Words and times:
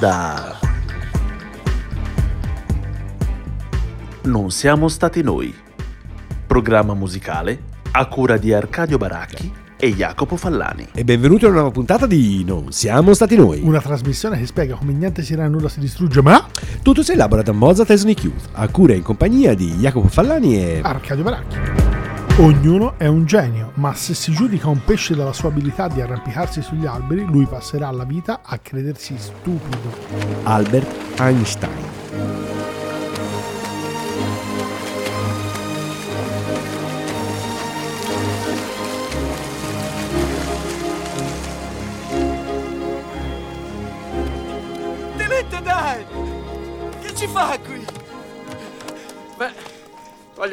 Onda. 0.00 0.58
Non 4.22 4.50
siamo 4.50 4.88
stati 4.88 5.22
noi. 5.22 5.54
Programma 6.46 6.94
musicale 6.94 7.64
a 7.92 8.06
cura 8.06 8.38
di 8.38 8.50
Arcadio 8.50 8.96
Baracchi 8.96 9.52
e 9.76 9.92
Jacopo 9.92 10.36
Fallani. 10.36 10.88
E 10.94 11.04
benvenuti 11.04 11.44
a 11.44 11.48
una 11.48 11.58
nuova 11.58 11.72
puntata 11.72 12.06
di 12.06 12.42
Non 12.44 12.72
siamo 12.72 13.12
stati 13.12 13.36
noi. 13.36 13.60
Una 13.62 13.82
trasmissione 13.82 14.38
che 14.38 14.46
spiega 14.46 14.74
come 14.74 14.94
niente 14.94 15.22
si 15.22 15.34
era 15.34 15.44
e 15.44 15.48
nulla 15.48 15.68
si 15.68 15.80
distrugge, 15.80 16.22
ma 16.22 16.46
Tutto 16.82 17.02
si 17.02 17.12
elabora 17.12 17.42
da 17.42 17.52
Mozart 17.52 17.90
e 17.90 17.98
Sonic 17.98 18.24
Youth, 18.24 18.48
a 18.52 18.68
cura 18.68 18.94
e 18.94 18.96
in 18.96 19.02
compagnia 19.02 19.54
di 19.54 19.70
Jacopo 19.72 20.08
Fallani 20.08 20.56
e... 20.56 20.80
Arcadio 20.82 21.24
Baracchi. 21.24 21.79
Ognuno 22.38 22.94
è 22.96 23.06
un 23.06 23.26
genio, 23.26 23.72
ma 23.74 23.92
se 23.92 24.14
si 24.14 24.32
giudica 24.32 24.68
un 24.68 24.82
pesce 24.84 25.14
dalla 25.14 25.32
sua 25.32 25.50
abilità 25.50 25.88
di 25.88 26.00
arrampicarsi 26.00 26.62
sugli 26.62 26.86
alberi, 26.86 27.24
lui 27.24 27.44
passerà 27.44 27.90
la 27.90 28.04
vita 28.04 28.40
a 28.42 28.56
credersi 28.58 29.14
stupido. 29.18 29.92
Albert 30.44 31.20
Einstein. 31.20 31.89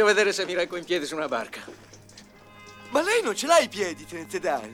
Vedere 0.07 0.31
se 0.31 0.45
mi 0.45 0.53
reggo 0.53 0.77
in 0.77 0.85
piedi 0.85 1.05
su 1.05 1.15
una 1.15 1.27
barca. 1.27 1.59
Ma 2.91 3.01
lei 3.01 3.21
non 3.21 3.35
ce 3.35 3.45
l'ha 3.45 3.59
i 3.59 3.67
piedi, 3.67 4.05
Tenente 4.05 4.39
Dan. 4.39 4.73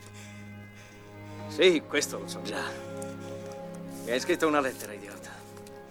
Sì, 1.48 1.81
questo 1.88 2.20
lo 2.20 2.28
so 2.28 2.42
già. 2.44 2.64
Mi 4.03 4.12
hai 4.12 4.20
scritto 4.20 4.48
una 4.48 4.59
lettera, 4.59 4.94
idiota. 4.94 5.31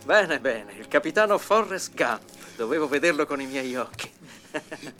Bene, 0.04 0.38
bene, 0.38 0.74
il 0.74 0.86
capitano 0.86 1.38
Forrest 1.38 1.94
Gump. 1.94 2.22
Dovevo 2.56 2.86
vederlo 2.86 3.26
con 3.26 3.40
i 3.40 3.46
miei 3.46 3.74
occhi. 3.74 4.10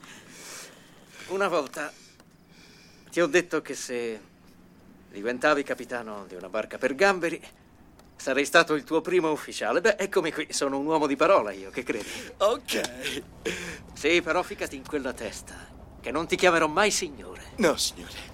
una 1.28 1.46
volta 1.46 1.92
ti 3.10 3.20
ho 3.20 3.27
detto 3.27 3.62
che 3.62 3.74
se 3.74 4.20
diventavi 5.10 5.62
capitano 5.62 6.24
di 6.27 6.34
una 6.34 6.48
barca 6.48 6.78
per 6.78 6.96
gamberi, 6.96 7.40
sarei 8.16 8.44
stato 8.44 8.74
il 8.74 8.84
tuo 8.84 9.00
primo 9.00 9.30
ufficiale. 9.30 9.80
Beh, 9.80 9.96
eccomi 9.98 10.32
qui, 10.32 10.46
sono 10.50 10.78
un 10.78 10.86
uomo 10.86 11.06
di 11.06 11.16
parola 11.16 11.52
io, 11.52 11.70
che 11.70 11.82
credi? 11.82 12.06
Ok. 12.38 12.80
Sì, 13.94 14.22
però 14.22 14.42
ficati 14.42 14.77
in 14.77 14.86
quella 14.86 15.12
testa, 15.12 15.55
che 16.00 16.10
non 16.10 16.27
ti 16.27 16.36
chiamerò 16.36 16.66
mai 16.66 16.90
signore. 16.90 17.52
No, 17.56 17.77
signore. 17.77 18.30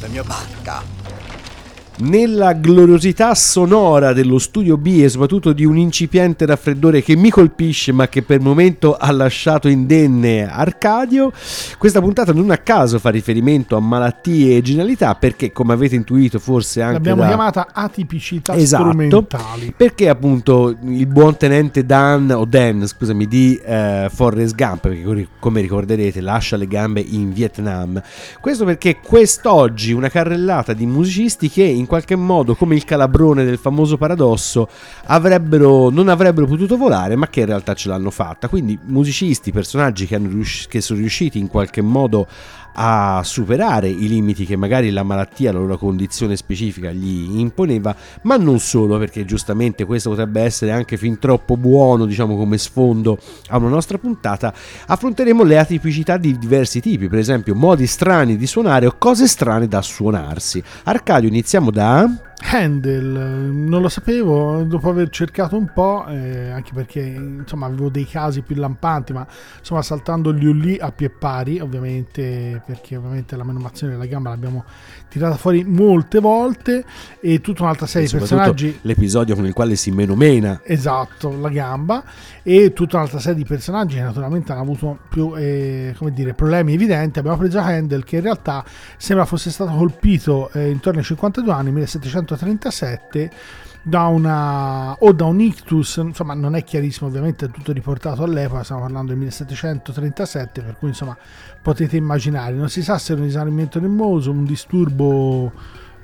La 0.00 0.08
mia 0.08 0.22
barca. 0.22 0.97
Nella 2.00 2.52
gloriosità 2.52 3.34
sonora 3.34 4.12
dello 4.12 4.38
studio 4.38 4.76
B 4.76 5.00
e 5.02 5.08
soprattutto 5.08 5.52
di 5.52 5.64
un 5.64 5.76
incipiente 5.76 6.46
raffreddore 6.46 7.02
che 7.02 7.16
mi 7.16 7.28
colpisce 7.28 7.90
ma 7.90 8.06
che 8.06 8.22
per 8.22 8.36
il 8.38 8.44
momento 8.44 8.94
ha 8.94 9.10
lasciato 9.10 9.66
indenne 9.66 10.48
Arcadio, 10.48 11.32
questa 11.76 12.00
puntata 12.00 12.32
non 12.32 12.52
a 12.52 12.58
caso 12.58 13.00
fa 13.00 13.10
riferimento 13.10 13.76
a 13.76 13.80
malattie 13.80 14.58
e 14.58 14.62
genialità 14.62 15.16
perché 15.16 15.50
come 15.50 15.72
avete 15.72 15.96
intuito 15.96 16.38
forse 16.38 16.82
anche 16.82 16.94
L'abbiamo 16.94 17.22
da... 17.22 17.26
chiamata 17.26 17.66
atipicità 17.72 18.54
Esatto, 18.54 18.84
strumentali. 18.84 19.74
perché 19.76 20.08
appunto 20.08 20.76
il 20.80 21.06
buon 21.06 21.36
tenente 21.36 21.84
Dan, 21.84 22.30
o 22.30 22.44
Dan 22.44 22.86
scusami, 22.86 23.26
di 23.26 23.60
eh, 23.64 24.08
Forrest 24.12 24.54
Gump, 24.54 24.82
perché 24.82 25.26
come 25.40 25.60
ricorderete 25.60 26.20
lascia 26.20 26.56
le 26.56 26.68
gambe 26.68 27.00
in 27.00 27.32
Vietnam. 27.32 28.00
Questo 28.40 28.64
perché 28.64 29.00
quest'oggi 29.02 29.90
una 29.92 30.08
carrellata 30.08 30.72
di 30.72 30.86
musicisti 30.86 31.50
che 31.50 31.64
in 31.64 31.86
qualche 31.88 32.14
modo, 32.14 32.54
come 32.54 32.76
il 32.76 32.84
calabrone 32.84 33.44
del 33.44 33.58
famoso 33.58 33.96
paradosso, 33.96 34.68
avrebbero, 35.06 35.90
non 35.90 36.06
avrebbero 36.08 36.46
potuto 36.46 36.76
volare, 36.76 37.16
ma 37.16 37.26
che 37.26 37.40
in 37.40 37.46
realtà 37.46 37.74
ce 37.74 37.88
l'hanno 37.88 38.10
fatta. 38.10 38.46
Quindi 38.46 38.78
musicisti, 38.80 39.50
personaggi 39.50 40.06
che, 40.06 40.18
rius- 40.18 40.68
che 40.68 40.80
sono 40.80 41.00
riusciti 41.00 41.40
in 41.40 41.48
qualche 41.48 41.82
modo 41.82 42.28
a 42.80 43.22
superare 43.24 43.88
i 43.88 44.06
limiti 44.06 44.46
che 44.46 44.54
magari 44.54 44.90
la 44.90 45.02
malattia, 45.02 45.52
la 45.52 45.58
loro 45.58 45.76
condizione 45.76 46.36
specifica 46.36 46.92
gli 46.92 47.40
imponeva, 47.40 47.94
ma 48.22 48.36
non 48.36 48.60
solo, 48.60 48.98
perché 48.98 49.24
giustamente 49.24 49.84
questo 49.84 50.10
potrebbe 50.10 50.42
essere 50.42 50.70
anche 50.70 50.96
fin 50.96 51.18
troppo 51.18 51.56
buono, 51.56 52.06
diciamo 52.06 52.36
come 52.36 52.56
sfondo 52.56 53.18
a 53.48 53.56
una 53.56 53.68
nostra 53.68 53.98
puntata, 53.98 54.54
affronteremo 54.86 55.42
le 55.42 55.58
atipicità 55.58 56.18
di 56.18 56.38
diversi 56.38 56.80
tipi, 56.80 57.08
per 57.08 57.18
esempio 57.18 57.56
modi 57.56 57.86
strani 57.88 58.36
di 58.36 58.46
suonare 58.46 58.86
o 58.86 58.94
cose 58.96 59.26
strane 59.26 59.66
da 59.66 59.82
suonarsi. 59.82 60.62
Arcadio, 60.84 61.28
iniziamo 61.28 61.72
da... 61.72 62.27
Handel, 62.40 63.04
non 63.04 63.82
lo 63.82 63.88
sapevo, 63.88 64.62
dopo 64.62 64.88
aver 64.88 65.10
cercato 65.10 65.56
un 65.56 65.72
po', 65.72 66.06
eh, 66.06 66.50
anche 66.50 66.70
perché 66.72 67.00
insomma 67.00 67.66
avevo 67.66 67.88
dei 67.88 68.06
casi 68.06 68.42
più 68.42 68.54
lampanti, 68.54 69.12
ma 69.12 69.26
insomma 69.58 69.82
saltando 69.82 70.32
gli 70.32 70.46
lì 70.52 70.78
a 70.78 70.92
pie 70.92 71.10
pari, 71.10 71.58
ovviamente, 71.58 72.62
perché 72.64 72.96
ovviamente 72.96 73.36
la 73.36 73.44
menomazione 73.44 73.94
della 73.94 74.06
gamba 74.06 74.30
l'abbiamo 74.30 74.64
tirata 75.08 75.36
fuori 75.36 75.64
molte 75.64 76.20
volte 76.20 76.84
e 77.20 77.40
tutta 77.40 77.62
un'altra 77.62 77.86
serie 77.86 78.08
di 78.08 78.16
personaggi 78.16 78.78
l'episodio 78.82 79.34
con 79.34 79.46
il 79.46 79.52
quale 79.52 79.74
si 79.76 79.90
menomena 79.90 80.60
Esatto, 80.64 81.34
la 81.40 81.48
gamba 81.48 82.04
e 82.42 82.72
tutta 82.72 82.96
un'altra 82.96 83.18
serie 83.18 83.36
di 83.36 83.44
personaggi 83.44 83.96
che 83.96 84.02
naturalmente 84.02 84.52
hanno 84.52 84.60
avuto 84.60 84.98
più 85.08 85.34
eh, 85.36 85.94
come 85.96 86.12
dire, 86.12 86.34
problemi 86.34 86.74
evidenti. 86.74 87.18
Abbiamo 87.18 87.36
preso 87.36 87.58
Handel 87.58 88.04
che 88.04 88.16
in 88.16 88.22
realtà 88.22 88.64
sembra 88.96 89.24
fosse 89.24 89.50
stato 89.50 89.74
colpito 89.74 90.50
eh, 90.52 90.70
intorno 90.70 90.98
ai 91.00 91.04
52 91.04 91.52
anni, 91.52 91.70
1737, 91.72 93.30
da 93.88 94.06
una 94.06 94.92
o 94.92 95.12
da 95.12 95.24
un 95.24 95.40
ictus, 95.40 95.96
insomma 95.96 96.34
non 96.34 96.54
è 96.54 96.62
chiarissimo, 96.62 97.08
ovviamente 97.08 97.46
è 97.46 97.50
tutto 97.50 97.72
riportato 97.72 98.22
all'epoca, 98.22 98.62
stiamo 98.62 98.82
parlando 98.82 99.08
del 99.08 99.18
1737, 99.18 100.60
per 100.60 100.76
cui 100.78 100.88
insomma 100.88 101.16
potete 101.62 101.96
immaginare, 101.96 102.54
non 102.54 102.68
si 102.68 102.82
sa 102.82 102.98
se 102.98 103.12
era 103.12 103.20
un 103.20 103.26
risanamento 103.26 103.80
nervoso, 103.80 104.30
un 104.30 104.44
disturbo 104.44 105.52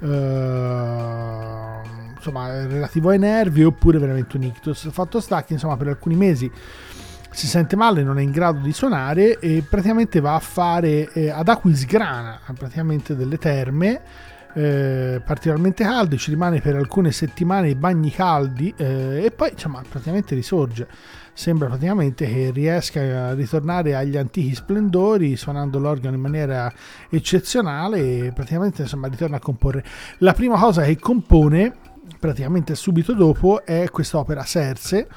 eh, 0.00 1.80
insomma 2.16 2.66
relativo 2.66 3.10
ai 3.10 3.18
nervi 3.18 3.62
oppure 3.64 3.98
veramente 3.98 4.36
un 4.36 4.44
ictus. 4.44 4.90
Fatto 4.90 5.20
sta 5.20 5.44
che 5.44 5.52
insomma 5.52 5.76
per 5.76 5.88
alcuni 5.88 6.16
mesi 6.16 6.50
si 7.30 7.46
sente 7.46 7.76
male, 7.76 8.02
non 8.02 8.18
è 8.18 8.22
in 8.22 8.30
grado 8.30 8.60
di 8.60 8.72
suonare 8.72 9.38
e 9.40 9.62
praticamente 9.68 10.20
va 10.20 10.36
a 10.36 10.40
fare 10.40 11.12
eh, 11.12 11.30
ad 11.30 11.48
Aquisgrana, 11.48 12.40
praticamente 12.56 13.16
delle 13.16 13.38
terme 13.38 14.32
eh, 14.54 15.20
particolarmente 15.24 15.84
calde, 15.84 16.16
ci 16.16 16.30
rimane 16.30 16.60
per 16.60 16.76
alcune 16.76 17.10
settimane 17.10 17.70
i 17.70 17.74
bagni 17.74 18.10
caldi 18.10 18.72
eh, 18.76 19.24
e 19.24 19.30
poi 19.30 19.50
insomma 19.50 19.82
praticamente 19.88 20.34
risorge. 20.34 20.86
Sembra 21.32 21.66
praticamente 21.66 22.26
che 22.26 22.52
riesca 22.52 23.00
a 23.00 23.34
ritornare 23.34 23.96
agli 23.96 24.16
antichi 24.16 24.54
splendori 24.54 25.36
suonando 25.36 25.80
l'organo 25.80 26.14
in 26.14 26.20
maniera 26.20 26.72
eccezionale 27.10 28.26
e 28.26 28.32
praticamente 28.32 28.82
insomma 28.82 29.08
ritorna 29.08 29.36
a 29.36 29.40
comporre. 29.40 29.84
La 30.18 30.32
prima 30.32 30.56
cosa 30.56 30.82
che 30.82 30.96
compone 30.98 31.74
praticamente 32.20 32.76
subito 32.76 33.14
dopo 33.14 33.64
è 33.64 33.88
quest'opera 33.90 34.44
Serse 34.44 35.08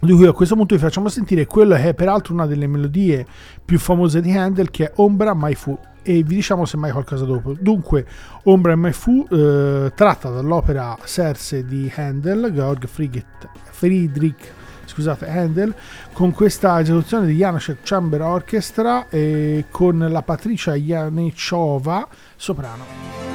di 0.00 0.12
cui 0.12 0.26
a 0.26 0.32
questo 0.32 0.54
punto 0.54 0.74
vi 0.74 0.80
facciamo 0.80 1.08
sentire 1.08 1.46
quello 1.46 1.74
che 1.74 1.90
è 1.90 1.94
peraltro 1.94 2.32
una 2.32 2.46
delle 2.46 2.66
melodie 2.66 3.26
più 3.64 3.78
famose 3.78 4.20
di 4.20 4.32
Handel 4.32 4.70
che 4.70 4.86
è 4.86 4.92
Ombra 4.96 5.34
Mai 5.34 5.54
Fu 5.54 5.78
e 6.04 6.22
vi 6.22 6.36
diciamo 6.36 6.64
semmai 6.64 6.92
qualcosa 6.92 7.24
dopo. 7.24 7.56
Dunque, 7.58 8.06
Ombra 8.44 8.76
Mai 8.76 8.92
Fu 8.92 9.26
eh, 9.28 9.90
tratta 9.94 10.28
dall'opera 10.28 10.96
Serse 11.02 11.64
di 11.64 11.90
Handel, 11.96 12.52
Georg 12.52 12.86
Friedrich, 12.86 13.26
Friedrich 13.70 14.52
scusate, 14.86 15.26
Handel, 15.28 15.74
con 16.12 16.32
questa 16.32 16.80
esecuzione 16.80 17.26
di 17.26 17.34
Janáček 17.34 17.78
Chamber 17.82 18.20
Orchestra 18.22 19.08
e 19.08 19.64
con 19.70 19.98
la 19.98 20.22
Patricia 20.22 20.74
Janechova 20.74 22.06
soprano. 22.36 23.33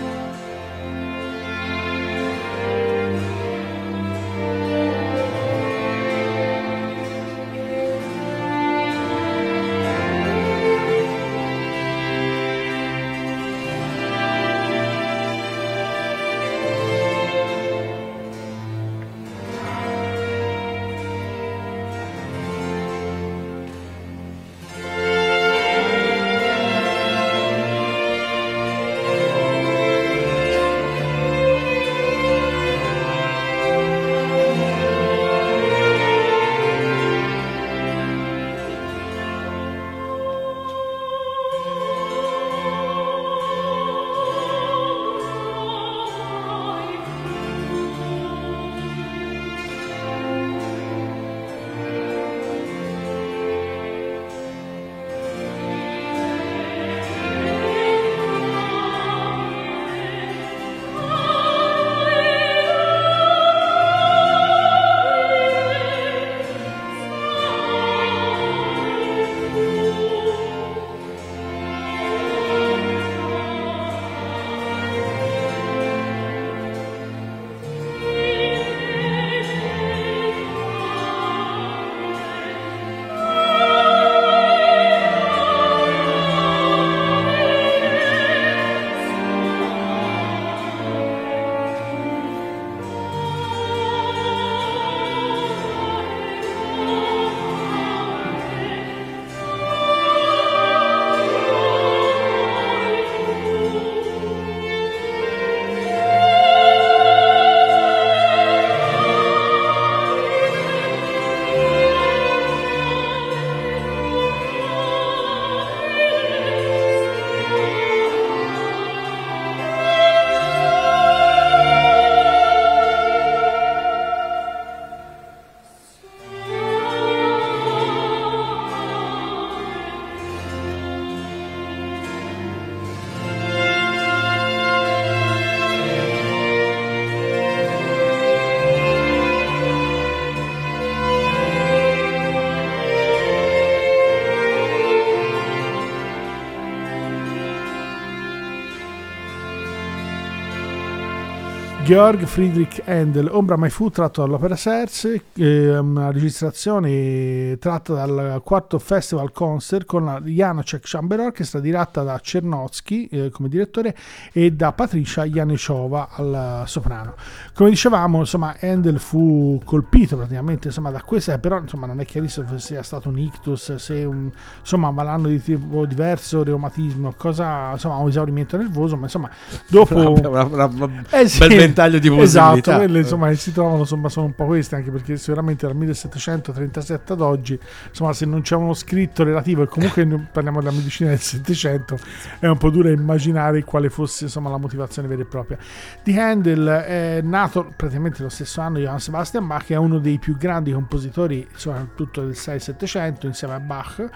Georg 151.85 152.25
Friedrich 152.25 152.83
Handel, 152.85 153.27
Ombra 153.31 153.57
My 153.57 153.69
Fu, 153.69 153.89
tratto 153.89 154.21
dall'Opera 154.21 154.55
Serse, 154.55 155.23
una 155.37 156.11
registrazione 156.11 157.57
tratta 157.57 157.93
dal 157.93 158.41
quarto 158.43 158.77
Festival 158.77 159.31
Concert 159.31 159.85
con 159.87 160.05
la 160.05 160.21
Janacek 160.21 160.81
Chamber 160.83 161.19
Orchestra 161.21 161.59
diretta 161.59 162.03
da 162.03 162.19
Czernotsky 162.19 163.07
eh, 163.07 163.29
come 163.31 163.49
direttore 163.49 163.95
e 164.31 164.51
da 164.51 164.71
Patricia 164.73 165.23
Janechova 165.25 166.09
al 166.11 166.63
soprano. 166.67 167.15
Come 167.55 167.69
dicevamo, 167.71 168.19
insomma, 168.19 168.55
Handel 168.61 168.99
fu 168.99 169.59
colpito 169.65 170.15
praticamente 170.15 170.67
insomma, 170.67 170.91
da 170.91 171.01
questa, 171.01 171.39
però 171.39 171.57
insomma, 171.59 171.87
non 171.87 171.99
è 172.01 172.05
chiarissimo 172.05 172.47
se 172.49 172.59
sia 172.59 172.83
stato 172.83 173.09
un 173.09 173.17
ictus, 173.17 173.75
se 173.75 174.03
un 174.03 174.29
insomma, 174.59 174.91
malanno 174.91 175.27
di 175.27 175.41
tipo 175.41 175.87
diverso, 175.87 176.43
reumatismo, 176.43 177.13
cosa, 177.17 177.71
insomma, 177.71 177.95
un 177.95 178.09
esaurimento 178.09 178.57
nervoso, 178.57 178.95
ma 178.95 179.03
insomma, 179.05 179.29
dopo... 179.67 179.97
Una- 180.29 180.43
una- 180.43 180.65
una- 180.65 181.03
Eh 181.09 181.27
sì, 181.27 181.39
ventaglio 181.69 181.99
di 181.99 182.07
Esatto, 182.07 182.45
possibilità. 182.45 182.75
quelle 182.77 182.99
insomma 182.99 183.33
si 183.33 183.51
trovano 183.51 183.79
insomma, 183.79 184.09
sono 184.09 184.25
un 184.27 184.35
po' 184.35 184.45
queste 184.45 184.75
anche 184.75 184.91
perché 184.91 185.17
sicuramente 185.17 185.65
dal 185.65 185.75
1737 185.75 187.13
ad 187.13 187.21
oggi. 187.21 187.59
Insomma 187.89 188.13
se 188.13 188.25
non 188.25 188.41
c'è 188.41 188.55
uno 188.55 188.73
scritto 188.73 189.23
relativo 189.23 189.63
e 189.63 189.67
comunque 189.67 190.05
parliamo 190.31 190.59
della 190.59 190.71
medicina 190.71 191.09
del 191.09 191.19
700 191.19 191.97
è 192.39 192.47
un 192.47 192.57
po' 192.57 192.69
duro 192.69 192.89
immaginare 192.89 193.63
quale 193.63 193.89
fosse 193.89 194.25
insomma 194.25 194.49
la 194.49 194.57
motivazione 194.57 195.07
vera 195.07 195.21
e 195.21 195.25
propria. 195.25 195.57
Di 196.03 196.17
Handel 196.17 196.67
è 196.67 197.21
nato 197.23 197.71
praticamente 197.75 198.21
lo 198.21 198.29
stesso 198.29 198.61
anno 198.61 198.79
Johann 198.79 198.97
Sebastian 198.97 199.47
Bach 199.47 199.67
è 199.67 199.75
uno 199.75 199.99
dei 199.99 200.17
più 200.19 200.37
grandi 200.37 200.71
compositori 200.71 201.47
soprattutto 201.55 202.21
del 202.21 202.31
6-700 202.35 203.25
insieme 203.25 203.53
a 203.53 203.59
Bach 203.59 204.09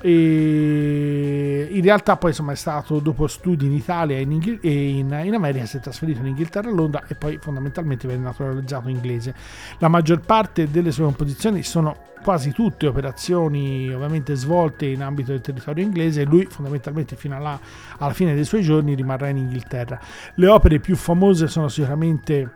e 0.00 1.68
in 1.70 1.82
realtà 1.82 2.16
poi 2.16 2.30
insomma 2.30 2.52
è 2.52 2.56
stato 2.56 2.98
dopo 3.00 3.26
studi 3.26 3.66
in 3.66 3.72
Italia 3.72 4.16
e 4.16 4.20
in, 4.20 4.32
Inghil- 4.32 4.58
e 4.62 4.88
in- 4.88 5.20
in 5.24 5.34
America 5.34 5.66
si 5.66 5.78
è 5.78 5.80
trasferito 5.80 6.20
in 6.20 6.26
Inghilterra 6.26 6.68
a 6.68 6.72
Londra 6.72 7.04
e 7.06 7.14
poi 7.14 7.38
fondamentalmente 7.40 8.06
viene 8.06 8.22
naturalizzato 8.22 8.88
inglese. 8.88 9.34
La 9.78 9.88
maggior 9.88 10.20
parte 10.20 10.70
delle 10.70 10.92
sue 10.92 11.04
composizioni 11.04 11.62
sono 11.62 12.06
quasi 12.22 12.52
tutte 12.52 12.86
operazioni 12.86 13.88
ovviamente 13.92 14.34
svolte 14.34 14.86
in 14.86 15.02
ambito 15.02 15.30
del 15.32 15.40
territorio 15.40 15.84
inglese. 15.84 16.22
E 16.22 16.24
lui 16.24 16.46
fondamentalmente 16.46 17.16
fino 17.16 17.36
alla, 17.36 17.58
alla 17.98 18.12
fine 18.12 18.34
dei 18.34 18.44
suoi 18.44 18.62
giorni 18.62 18.94
rimarrà 18.94 19.28
in 19.28 19.38
Inghilterra. 19.38 19.98
Le 20.34 20.48
opere 20.48 20.78
più 20.78 20.96
famose 20.96 21.48
sono 21.48 21.68
sicuramente 21.68 22.50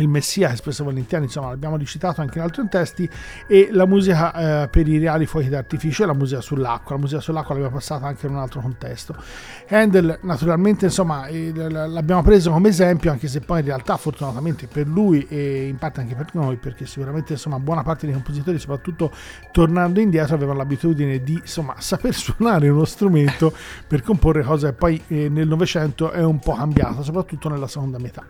il 0.00 0.08
Messia, 0.08 0.54
spesso 0.56 0.84
volentieri, 0.84 1.24
insomma, 1.24 1.48
l'abbiamo 1.48 1.76
recitato 1.76 2.20
anche 2.20 2.38
in 2.38 2.44
altri 2.44 2.66
testi, 2.68 3.08
e 3.46 3.68
la 3.70 3.86
musica 3.86 4.62
eh, 4.62 4.68
per 4.68 4.88
i 4.88 4.98
reali 4.98 5.26
fuochi 5.26 5.48
d'artificio 5.48 6.02
e 6.02 6.06
la 6.06 6.14
musica 6.14 6.40
sull'acqua. 6.40 6.94
La 6.94 7.00
musica 7.00 7.20
sull'acqua 7.20 7.54
l'abbiamo 7.54 7.76
passata 7.76 8.06
anche 8.06 8.26
in 8.26 8.32
un 8.32 8.38
altro 8.38 8.60
contesto. 8.60 9.14
Handel, 9.68 10.18
naturalmente, 10.22 10.86
insomma, 10.86 11.26
l'abbiamo 11.30 12.22
preso 12.22 12.50
come 12.50 12.68
esempio, 12.68 13.10
anche 13.10 13.28
se 13.28 13.40
poi 13.40 13.60
in 13.60 13.66
realtà, 13.66 13.96
fortunatamente 13.96 14.66
per 14.66 14.86
lui 14.86 15.26
e 15.28 15.68
in 15.68 15.76
parte 15.76 16.00
anche 16.00 16.14
per 16.14 16.28
noi, 16.32 16.56
perché 16.56 16.86
sicuramente, 16.86 17.34
insomma, 17.34 17.58
buona 17.58 17.82
parte 17.82 18.06
dei 18.06 18.14
compositori, 18.14 18.58
soprattutto 18.58 19.12
tornando 19.52 20.00
indietro, 20.00 20.34
avevano 20.34 20.58
l'abitudine 20.58 21.22
di, 21.22 21.34
insomma, 21.34 21.74
saper 21.80 22.14
suonare 22.14 22.68
uno 22.68 22.84
strumento 22.84 23.52
per 23.86 24.02
comporre 24.02 24.42
cose 24.42 24.68
che 24.68 24.72
poi 24.72 25.02
eh, 25.08 25.28
nel 25.28 25.48
Novecento 25.48 26.10
è 26.10 26.22
un 26.22 26.38
po' 26.38 26.54
cambiata, 26.54 27.02
soprattutto 27.02 27.48
nella 27.48 27.66
seconda 27.66 27.98
metà. 27.98 28.24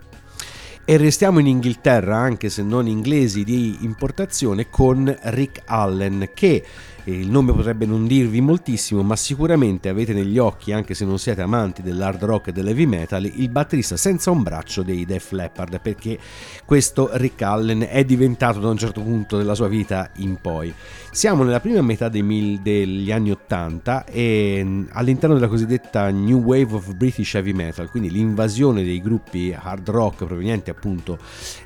E 0.91 0.97
restiamo 0.97 1.39
in 1.39 1.47
Inghilterra, 1.47 2.17
anche 2.17 2.51
se 2.51 2.65
non 2.65 2.89
inglesi 2.89 3.45
di 3.45 3.77
importazione, 3.83 4.69
con 4.71 5.17
Rick 5.23 5.63
Allen, 5.67 6.31
che 6.35 6.65
il 7.11 7.31
nome 7.31 7.53
potrebbe 7.53 7.87
non 7.87 8.07
dirvi 8.07 8.41
moltissimo, 8.41 9.03
ma 9.03 9.17
sicuramente 9.17 9.89
avete 9.89 10.13
negli 10.13 10.39
occhi, 10.39 10.73
anche 10.73 10.95
se 10.95 11.05
non 11.05 11.19
siete 11.19 11.43
amanti 11.43 11.83
dell'hard 11.83 12.23
rock 12.25 12.49
e 12.49 12.53
dell'heavy 12.53 12.87
metal, 12.87 13.25
il 13.25 13.49
batterista 13.49 13.97
senza 13.97 14.31
un 14.31 14.43
braccio 14.43 14.83
dei 14.83 15.05
Def 15.05 15.33
Leppard, 15.33 15.81
perché 15.81 16.19
questo 16.65 17.11
Rick 17.13 17.43
Allen 17.43 17.87
è 17.89 18.05
diventato 18.05 18.61
da 18.61 18.69
un 18.69 18.77
certo 18.77 19.01
punto 19.03 19.37
della 19.37 19.55
sua 19.55 19.69
vita 19.69 20.11
in 20.17 20.37
poi. 20.41 20.73
Siamo 21.11 21.43
nella 21.43 21.61
prima 21.61 21.83
metà 21.83 22.09
dei 22.09 22.23
mil- 22.23 22.61
degli 22.61 23.11
anni 23.11 23.33
80 23.33 24.05
e 24.05 24.63
mh, 24.63 24.89
all'interno 24.93 25.35
della 25.35 25.49
cosiddetta 25.49 26.09
New 26.11 26.39
Wave 26.41 26.75
of 26.75 26.95
British 26.95 27.35
Heavy 27.35 27.53
Metal, 27.53 27.91
quindi 27.91 28.11
l'invasione 28.11 28.85
dei 28.85 29.01
gruppi 29.01 29.57
hard 29.59 29.89
rock 29.89 30.25
provenienti 30.25 30.71
appunto 30.71 31.19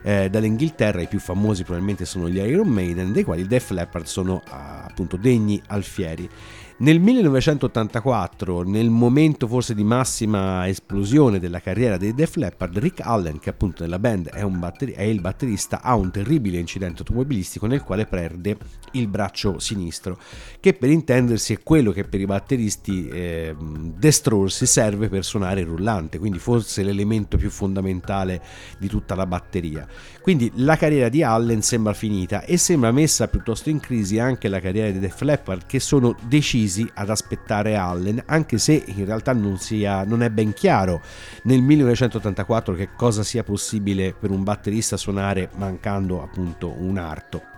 eh, 0.02 0.30
dall'Inghilterra, 0.30 1.02
i 1.02 1.08
più 1.08 1.18
famosi 1.18 1.62
probabilmente 1.62 2.04
sono 2.04 2.28
gli 2.28 2.38
Iron 2.38 2.68
Maiden, 2.68 3.12
dei 3.12 3.22
quali 3.22 3.42
i 3.42 3.46
Def 3.46 3.70
Leppard 3.70 4.06
sono 4.06 4.42
ah, 4.48 4.84
appunto 4.84 5.16
degni 5.34 5.60
alfieri. 5.66 6.28
Nel 6.76 6.98
1984, 6.98 8.62
nel 8.62 8.90
momento 8.90 9.46
forse 9.46 9.76
di 9.76 9.84
massima 9.84 10.66
esplosione 10.66 11.38
della 11.38 11.60
carriera 11.60 11.96
dei 11.96 12.14
Def 12.14 12.34
Leppard, 12.34 12.76
Rick 12.78 13.00
Allen, 13.00 13.38
che 13.38 13.50
appunto 13.50 13.84
nella 13.84 14.00
band 14.00 14.28
è, 14.30 14.44
batteri- 14.44 14.92
è 14.92 15.02
il 15.02 15.20
batterista, 15.20 15.82
ha 15.82 15.94
un 15.94 16.10
terribile 16.10 16.58
incidente 16.58 17.02
automobilistico 17.02 17.66
nel 17.66 17.84
quale 17.84 18.06
perde 18.06 18.56
il 18.92 19.06
braccio 19.06 19.60
sinistro, 19.60 20.18
che 20.58 20.74
per 20.74 20.90
intendersi 20.90 21.52
è 21.52 21.62
quello 21.62 21.92
che 21.92 22.02
per 22.04 22.20
i 22.20 22.26
batteristi 22.26 23.06
eh, 23.08 23.54
destrorsi 23.56 24.66
serve 24.66 25.08
per 25.08 25.24
suonare 25.24 25.60
il 25.60 25.66
rullante, 25.66 26.18
quindi 26.18 26.40
forse 26.40 26.82
l'elemento 26.82 27.36
più 27.36 27.50
fondamentale 27.50 28.42
di 28.78 28.88
tutta 28.88 29.14
la 29.14 29.26
batteria. 29.26 29.86
Quindi 30.24 30.50
la 30.54 30.78
carriera 30.78 31.10
di 31.10 31.22
Allen 31.22 31.60
sembra 31.60 31.92
finita 31.92 32.44
e 32.44 32.56
sembra 32.56 32.90
messa 32.92 33.28
piuttosto 33.28 33.68
in 33.68 33.78
crisi 33.78 34.18
anche 34.18 34.48
la 34.48 34.58
carriera 34.58 34.90
di 34.90 34.98
Def 34.98 35.20
Leppard 35.20 35.66
che 35.66 35.80
sono 35.80 36.16
decisi 36.22 36.90
ad 36.94 37.10
aspettare 37.10 37.76
Allen 37.76 38.22
anche 38.24 38.56
se 38.56 38.84
in 38.86 39.04
realtà 39.04 39.34
non, 39.34 39.58
sia, 39.58 40.02
non 40.04 40.22
è 40.22 40.30
ben 40.30 40.54
chiaro 40.54 41.02
nel 41.42 41.60
1984 41.60 42.74
che 42.74 42.88
cosa 42.96 43.22
sia 43.22 43.44
possibile 43.44 44.14
per 44.18 44.30
un 44.30 44.44
batterista 44.44 44.96
suonare 44.96 45.50
mancando 45.56 46.22
appunto 46.22 46.74
un 46.74 46.96
arto. 46.96 47.53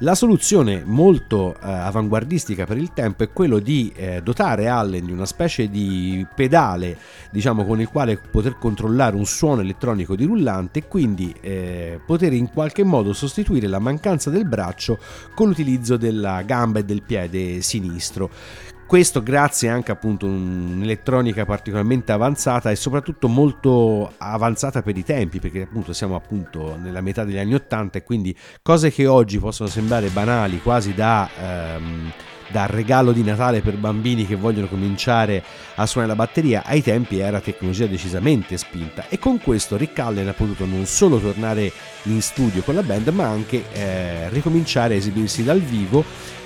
La 0.00 0.14
soluzione 0.14 0.82
molto 0.84 1.54
eh, 1.54 1.58
avanguardistica 1.62 2.66
per 2.66 2.76
il 2.76 2.92
tempo 2.92 3.22
è 3.22 3.32
quello 3.32 3.58
di 3.58 3.90
eh, 3.96 4.20
dotare 4.22 4.68
Allen 4.68 5.06
di 5.06 5.10
una 5.10 5.24
specie 5.24 5.70
di 5.70 6.26
pedale, 6.34 6.98
diciamo, 7.30 7.64
con 7.64 7.80
il 7.80 7.88
quale 7.88 8.18
poter 8.18 8.58
controllare 8.58 9.16
un 9.16 9.24
suono 9.24 9.62
elettronico 9.62 10.14
di 10.14 10.26
rullante 10.26 10.80
e 10.80 10.86
quindi 10.86 11.34
eh, 11.40 11.98
poter 12.04 12.34
in 12.34 12.50
qualche 12.50 12.84
modo 12.84 13.14
sostituire 13.14 13.68
la 13.68 13.78
mancanza 13.78 14.28
del 14.28 14.44
braccio 14.44 14.98
con 15.34 15.48
l'utilizzo 15.48 15.96
della 15.96 16.42
gamba 16.42 16.80
e 16.80 16.84
del 16.84 17.00
piede 17.00 17.62
sinistro. 17.62 18.28
Questo 18.86 19.20
grazie 19.20 19.68
anche 19.68 19.90
appunto 19.90 20.26
a 20.26 20.28
un'elettronica 20.28 21.44
particolarmente 21.44 22.12
avanzata 22.12 22.70
e 22.70 22.76
soprattutto 22.76 23.26
molto 23.26 24.12
avanzata 24.16 24.80
per 24.80 24.96
i 24.96 25.02
tempi, 25.02 25.40
perché 25.40 25.62
appunto 25.62 25.92
siamo 25.92 26.14
appunto 26.14 26.78
nella 26.80 27.00
metà 27.00 27.24
degli 27.24 27.36
anni 27.36 27.54
80 27.54 27.98
e 27.98 28.04
quindi 28.04 28.36
cose 28.62 28.92
che 28.92 29.08
oggi 29.08 29.40
possono 29.40 29.68
sembrare 29.68 30.08
banali, 30.10 30.60
quasi 30.62 30.94
da, 30.94 31.28
ehm, 31.36 32.12
da 32.52 32.66
regalo 32.66 33.10
di 33.10 33.24
Natale 33.24 33.60
per 33.60 33.76
bambini 33.76 34.24
che 34.24 34.36
vogliono 34.36 34.68
cominciare 34.68 35.42
a 35.74 35.84
suonare 35.84 36.14
la 36.14 36.24
batteria, 36.24 36.62
ai 36.64 36.80
tempi 36.80 37.18
era 37.18 37.40
tecnologia 37.40 37.86
decisamente 37.86 38.56
spinta. 38.56 39.08
E 39.08 39.18
con 39.18 39.40
questo 39.40 39.76
Rick 39.76 39.98
Allen 39.98 40.28
ha 40.28 40.32
potuto 40.32 40.64
non 40.64 40.86
solo 40.86 41.18
tornare 41.18 41.72
in 42.04 42.22
studio 42.22 42.62
con 42.62 42.76
la 42.76 42.84
band, 42.84 43.08
ma 43.08 43.26
anche 43.26 43.64
eh, 43.72 44.28
ricominciare 44.28 44.94
a 44.94 44.98
esibirsi 44.98 45.42
dal 45.42 45.60
vivo 45.60 46.04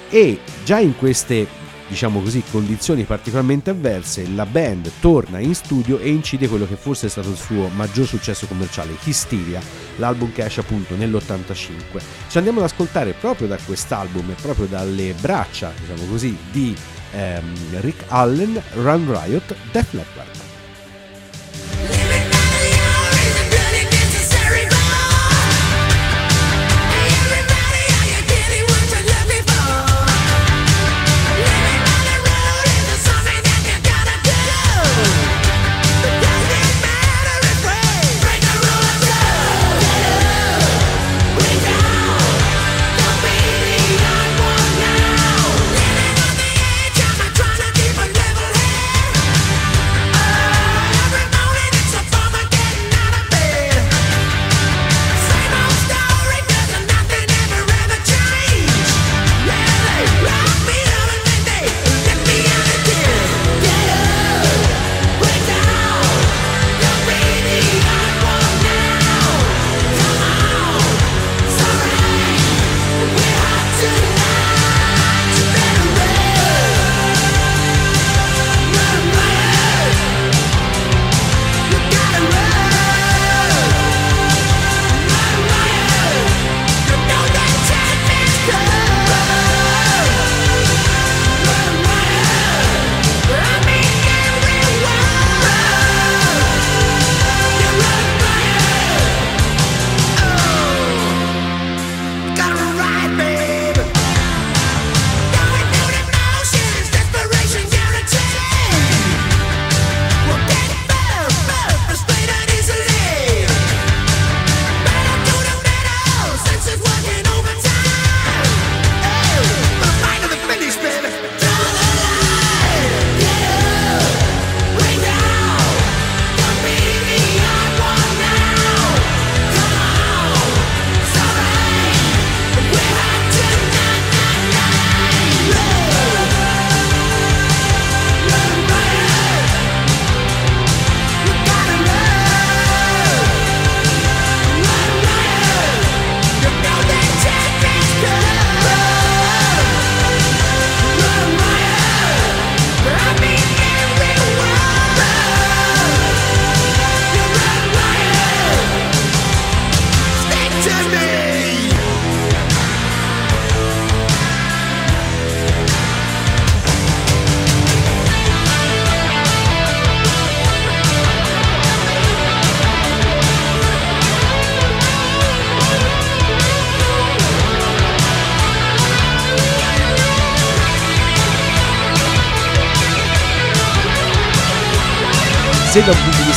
e 0.09 0.41
già 0.65 0.79
in 0.79 0.97
queste 0.97 1.69
diciamo 1.91 2.21
così, 2.23 2.43
condizioni 2.49 3.03
particolarmente 3.03 3.71
avverse, 3.71 4.29
la 4.29 4.47
band 4.47 4.91
torna 5.01 5.41
in 5.41 5.57
studio 5.57 5.99
e 5.99 6.09
incide 6.09 6.49
quello 6.49 6.67
che 6.67 6.77
forse 6.77 7.09
è 7.09 7.11
stato 7.11 7.31
il 7.31 7.37
suo 7.37 7.67
maggior 7.75 8.07
successo 8.07 8.47
commerciale, 8.47 8.97
Hysteria, 9.03 9.61
l'album 9.97 10.33
che 10.33 10.45
esce 10.45 10.61
appunto 10.61 10.95
nell'85. 10.95 12.01
Ci 12.29 12.39
andiamo 12.39 12.61
ad 12.61 12.67
ascoltare 12.67 13.13
proprio 13.13 13.49
da 13.49 13.59
quest'album 13.59 14.31
e 14.31 14.41
proprio 14.41 14.67
dalle 14.67 15.15
braccia, 15.21 15.73
diciamo 15.79 16.09
così, 16.09 16.37
di 16.53 16.75
ehm, 17.13 17.81
Rick 17.81 18.05
Allen, 18.07 18.63
Run 18.75 19.07
Riot, 19.13 19.57
Def 19.73 19.93
Leppard. 19.93 20.40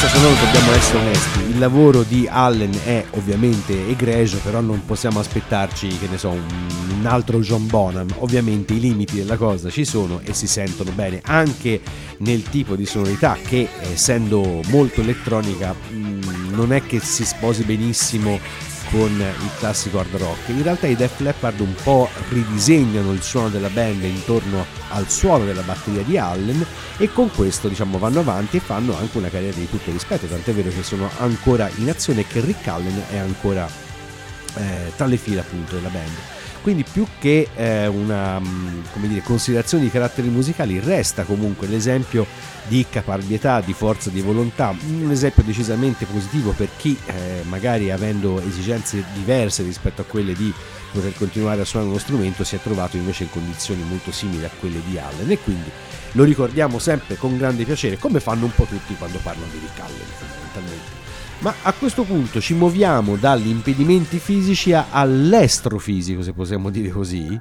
Di 0.03 0.07
vista 0.07 0.07
sonoro 0.07 0.35
dobbiamo 0.43 0.71
essere 0.71 0.97
onesti, 0.99 1.39
il 1.49 1.59
lavoro 1.59 2.03
di 2.03 2.27
Allen 2.29 2.77
è 2.83 3.05
ovviamente 3.11 3.87
egregio, 3.87 4.37
però 4.43 4.59
non 4.59 4.83
possiamo 4.85 5.19
aspettarci, 5.19 5.87
che 5.87 6.07
ne 6.07 6.17
so, 6.17 6.29
un, 6.29 7.05
altro 7.05 7.39
John 7.39 7.67
Bonham. 7.67 8.07
Ovviamente 8.19 8.73
i 8.73 8.79
limiti 8.79 9.15
della 9.15 9.37
cosa 9.37 9.69
ci 9.69 9.85
sono 9.85 10.21
e 10.23 10.33
si 10.33 10.47
sentono 10.47 10.91
bene, 10.91 11.21
anche 11.23 11.81
nel 12.19 12.43
tipo 12.43 12.75
di 12.75 12.85
sonorità 12.85 13.37
che, 13.41 13.67
essendo 13.81 14.61
molto 14.67 15.01
elettronica, 15.01 15.73
mh, 15.73 16.53
non 16.53 16.73
è 16.73 16.81
che 16.83 16.99
si 16.99 17.25
sposi 17.25 17.63
benissimo 17.63 18.39
con 18.93 19.19
il 19.19 19.49
classico 19.57 19.99
hard 19.99 20.15
rock. 20.17 20.49
In 20.49 20.61
realtà 20.61 20.85
i 20.85 20.95
Def 20.95 21.19
Leppard 21.19 21.59
un 21.61 21.73
po' 21.73 22.07
ridisegnano 22.29 23.11
il 23.11 23.23
suono 23.23 23.49
della 23.49 23.69
band 23.69 24.03
intorno 24.03 24.63
al 24.89 25.09
suono 25.09 25.45
della 25.45 25.63
batteria 25.63 26.03
di 26.03 26.15
Allen 26.15 26.63
e 26.97 27.11
con 27.11 27.31
questo 27.31 27.67
diciamo 27.67 27.97
vanno 27.97 28.19
avanti 28.19 28.57
e 28.57 28.59
fanno 28.59 28.95
anche 28.95 29.17
una 29.17 29.29
carriera 29.29 29.57
di 29.57 29.67
tutto 29.67 29.89
rispetto, 29.89 30.27
tant'è 30.27 30.53
vero 30.53 30.69
che 30.69 30.83
sono 30.83 31.09
ancora 31.17 31.71
in 31.77 31.89
azione 31.89 32.21
e 32.21 32.27
che 32.27 32.39
Rick 32.41 32.67
Allen 32.67 33.03
è 33.09 33.17
ancora 33.17 33.67
eh, 34.57 34.91
tra 34.95 35.07
le 35.07 35.17
file 35.17 35.39
appunto 35.39 35.73
della 35.73 35.89
band. 35.89 36.32
Quindi 36.63 36.85
più 36.89 37.05
che 37.19 37.49
eh, 37.57 37.87
una 37.87 38.41
dire, 38.93 39.21
considerazione 39.21 39.83
di 39.83 39.89
caratteri 39.89 40.29
musicali 40.29 40.79
resta 40.79 41.23
comunque 41.23 41.67
l'esempio 41.67 42.25
di 42.69 42.85
caparbietà, 42.89 43.59
di 43.59 43.73
forza 43.73 44.09
di 44.09 44.21
volontà, 44.21 44.73
un 44.87 45.11
esempio 45.11 45.43
decisamente 45.43 46.05
positivo 46.05 46.51
per 46.51 46.69
chi 46.77 46.97
eh, 47.05 47.43
magari 47.49 47.91
avendo 47.91 48.41
esigenze 48.41 49.03
diverse 49.13 49.61
rispetto 49.63 50.03
a 50.03 50.05
quelle 50.05 50.31
di 50.31 50.53
poter 50.93 51.13
continuare 51.17 51.59
a 51.59 51.65
suonare 51.65 51.91
uno 51.91 51.99
strumento 51.99 52.45
si 52.45 52.55
è 52.55 52.61
trovato 52.61 52.95
invece 52.95 53.23
in 53.23 53.31
condizioni 53.31 53.83
molto 53.83 54.13
simili 54.13 54.45
a 54.45 54.49
quelle 54.57 54.79
di 54.85 54.97
Allen 54.97 55.29
e 55.29 55.39
quindi 55.39 55.69
lo 56.11 56.23
ricordiamo 56.23 56.79
sempre 56.79 57.17
con 57.17 57.35
grande 57.35 57.65
piacere 57.65 57.97
come 57.97 58.21
fanno 58.21 58.45
un 58.45 58.51
po' 58.55 58.65
tutti 58.65 58.95
quando 58.95 59.19
parlano 59.21 59.51
di 59.51 59.59
Rick 59.59 59.79
Allen 59.81 60.07
fondamentalmente. 60.17 61.02
Ma 61.43 61.53
a 61.63 61.73
questo 61.73 62.03
punto 62.03 62.39
ci 62.39 62.53
muoviamo 62.53 63.17
dagli 63.17 63.49
impedimenti 63.49 64.17
fisici 64.17 64.71
all'estrofisico, 64.71 66.21
se 66.21 66.31
possiamo 66.31 66.69
dire 66.69 66.87
così, 66.89 67.37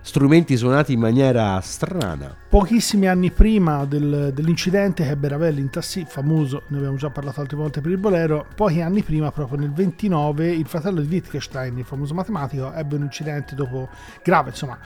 strumenti 0.00 0.56
suonati 0.56 0.94
in 0.94 1.00
maniera 1.00 1.60
strana. 1.60 2.34
Pochissimi 2.48 3.06
anni 3.06 3.30
prima 3.30 3.84
del, 3.84 4.30
dell'incidente 4.32 5.02
che 5.02 5.10
ebbe 5.10 5.28
Ravelli 5.28 5.60
in 5.60 5.68
tassi, 5.68 6.06
famoso, 6.08 6.62
ne 6.68 6.78
abbiamo 6.78 6.96
già 6.96 7.10
parlato 7.10 7.42
altre 7.42 7.58
volte 7.58 7.82
per 7.82 7.90
il 7.90 7.98
bolero, 7.98 8.46
pochi 8.54 8.80
anni 8.80 9.02
prima, 9.02 9.30
proprio 9.30 9.58
nel 9.58 9.74
29, 9.74 10.50
il 10.50 10.66
fratello 10.66 11.02
di 11.02 11.08
Wittgenstein, 11.14 11.76
il 11.76 11.84
famoso 11.84 12.14
matematico, 12.14 12.72
ebbe 12.72 12.96
un 12.96 13.02
incidente 13.02 13.54
dopo 13.54 13.90
grave, 14.22 14.48
insomma, 14.48 14.78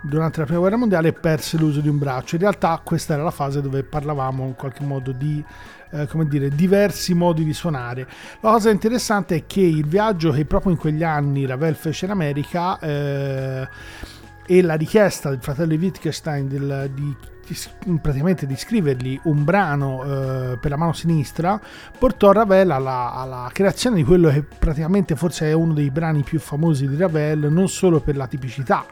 durante 0.00 0.38
la 0.38 0.46
prima 0.46 0.60
guerra 0.60 0.76
mondiale 0.76 1.08
e 1.08 1.12
perse 1.12 1.58
l'uso 1.58 1.80
di 1.80 1.88
un 1.88 1.98
braccio. 1.98 2.36
In 2.36 2.40
realtà 2.40 2.80
questa 2.82 3.12
era 3.12 3.22
la 3.22 3.30
fase 3.30 3.60
dove 3.60 3.82
parlavamo 3.82 4.46
in 4.46 4.54
qualche 4.54 4.84
modo 4.84 5.12
di 5.12 5.44
eh, 5.90 6.06
come 6.06 6.26
dire, 6.26 6.48
diversi 6.48 7.14
modi 7.14 7.44
di 7.44 7.52
suonare. 7.52 8.06
La 8.40 8.50
cosa 8.50 8.70
interessante 8.70 9.36
è 9.36 9.46
che 9.46 9.60
il 9.60 9.86
viaggio 9.86 10.30
che 10.30 10.44
proprio 10.44 10.72
in 10.72 10.78
quegli 10.78 11.02
anni 11.02 11.46
Ravel 11.46 11.74
fece 11.74 12.06
in 12.06 12.10
America 12.10 12.78
eh, 12.78 13.68
e 14.46 14.62
la 14.62 14.74
richiesta 14.74 15.30
del 15.30 15.40
fratello 15.40 15.74
Wittgenstein 15.74 16.48
del, 16.48 16.90
di, 16.94 17.16
di, 17.46 17.98
praticamente 18.00 18.46
di 18.46 18.56
scrivergli 18.56 19.18
un 19.24 19.44
brano 19.44 20.04
eh, 20.04 20.58
per 20.58 20.70
la 20.70 20.76
mano 20.76 20.92
sinistra 20.92 21.60
portò 21.98 22.30
Ravel 22.30 22.70
alla, 22.70 23.12
alla, 23.12 23.50
creazione 23.52 23.96
di 23.96 24.04
quello 24.04 24.30
che 24.30 24.42
praticamente 24.42 25.16
forse 25.16 25.46
è 25.46 25.52
uno 25.52 25.72
dei 25.72 25.90
brani 25.90 26.22
più 26.22 26.38
famosi 26.38 26.86
di 26.88 26.96
Ravel 26.96 27.50
non 27.50 27.68
solo 27.68 28.00
per 28.00 28.16
la 28.16 28.28
tipicità 28.28 28.86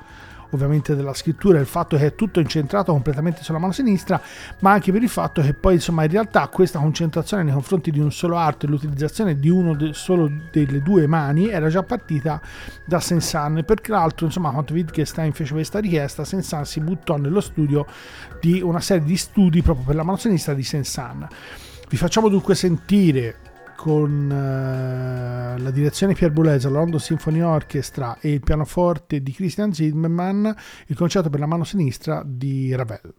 ovviamente 0.54 0.94
della 0.94 1.14
scrittura, 1.14 1.58
il 1.58 1.66
fatto 1.66 1.96
che 1.96 2.06
è 2.06 2.14
tutto 2.14 2.40
incentrato 2.40 2.92
completamente 2.92 3.42
sulla 3.42 3.58
mano 3.58 3.73
sinistra, 3.73 4.20
ma 4.61 4.73
anche 4.73 4.92
per 4.92 5.02
il 5.02 5.08
fatto 5.08 5.42
che 5.42 5.54
poi 5.54 5.75
insomma 5.75 6.04
in 6.04 6.11
realtà 6.11 6.49
questa 6.49 6.78
concentrazione 6.78 7.42
nei 7.42 7.52
confronti 7.52 7.90
di 7.90 7.99
un 7.99 8.12
solo 8.12 8.37
arto 8.37 8.66
e 8.66 8.68
l'utilizzazione 8.68 9.38
di 9.38 9.49
uno 9.49 9.75
de- 9.75 9.92
solo 9.92 10.30
delle 10.50 10.82
due 10.82 11.06
mani 11.06 11.49
era 11.49 11.68
già 11.68 11.82
partita 11.82 12.40
da 12.84 13.00
Sensan 13.00 13.62
perché 13.66 13.90
l'altro 13.90 14.26
insomma 14.26 14.50
quando 14.50 14.73
Wittgenstein 14.73 15.32
fece 15.32 15.52
questa 15.52 15.78
richiesta 15.78 16.25
Sensan 16.25 16.64
si 16.64 16.80
buttò 16.80 17.16
nello 17.16 17.40
studio 17.40 17.87
di 18.40 18.61
una 18.61 18.80
serie 18.80 19.04
di 19.04 19.16
studi 19.16 19.62
proprio 19.62 19.87
per 19.87 19.94
la 19.94 20.02
mano 20.02 20.16
sinistra 20.16 20.54
di 20.54 20.62
Sensan. 20.62 21.26
Vi 21.88 21.96
facciamo 21.96 22.28
dunque 22.28 22.54
sentire 22.54 23.37
con 23.76 24.26
uh, 24.31 25.62
la 25.62 25.71
direzione 25.71 26.14
Pier 26.14 26.31
Bulesa, 26.31 26.69
la 26.69 26.78
London 26.78 27.00
Symphony 27.00 27.40
Orchestra 27.40 28.19
e 28.21 28.33
il 28.33 28.40
pianoforte 28.40 29.23
di 29.23 29.33
Christian 29.33 29.73
Zimmermann, 29.73 30.47
il 30.87 30.97
concerto 30.97 31.31
per 31.31 31.40
la 31.40 31.47
mano 31.47 31.64
sinistra 31.64 32.23
di 32.25 32.75
Ravel. 32.75 33.14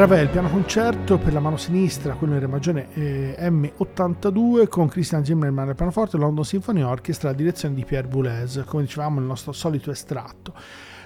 Ravel, 0.00 0.30
piano 0.30 0.48
concerto 0.48 1.18
per 1.18 1.34
la 1.34 1.40
mano 1.40 1.58
sinistra, 1.58 2.14
quello 2.14 2.32
in 2.32 2.40
Re 2.40 2.46
maggiore 2.46 2.88
eh, 2.94 3.36
M82 3.50 4.66
con 4.66 4.88
Christian 4.88 5.22
Zimmerman 5.22 5.68
al 5.68 5.74
pianoforte, 5.74 6.16
London 6.16 6.42
Symphony 6.42 6.80
Orchestra, 6.80 7.28
la 7.28 7.36
direzione 7.36 7.74
di 7.74 7.84
Pierre 7.84 8.08
Boulez, 8.08 8.62
come 8.64 8.84
dicevamo 8.84 9.20
il 9.20 9.26
nostro 9.26 9.52
solito 9.52 9.90
estratto. 9.90 10.54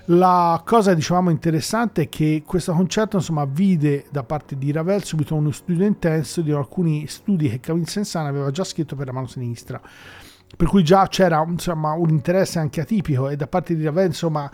La 0.04 0.62
cosa 0.64 0.94
dicevamo 0.94 1.30
interessante 1.30 2.02
è 2.02 2.08
che 2.08 2.44
questo 2.46 2.72
concerto 2.72 3.16
insomma 3.16 3.44
vide 3.46 4.04
da 4.12 4.22
parte 4.22 4.56
di 4.56 4.70
Ravel 4.70 5.02
subito 5.02 5.34
uno 5.34 5.50
studio 5.50 5.84
intenso 5.84 6.40
di 6.40 6.52
alcuni 6.52 7.08
studi 7.08 7.48
che 7.48 7.58
Camille 7.58 7.86
Saint-Saëns 7.86 8.28
aveva 8.28 8.52
già 8.52 8.62
scritto 8.62 8.94
per 8.94 9.06
la 9.06 9.12
mano 9.12 9.26
sinistra 9.26 9.80
per 10.56 10.68
cui 10.68 10.84
già 10.84 11.08
c'era 11.08 11.44
insomma, 11.46 11.92
un 11.92 12.10
interesse 12.10 12.58
anche 12.58 12.80
atipico 12.80 13.28
e 13.28 13.34
da 13.34 13.46
parte 13.46 13.74
di 13.74 13.82
Ravel 13.82 14.06
insomma 14.06 14.48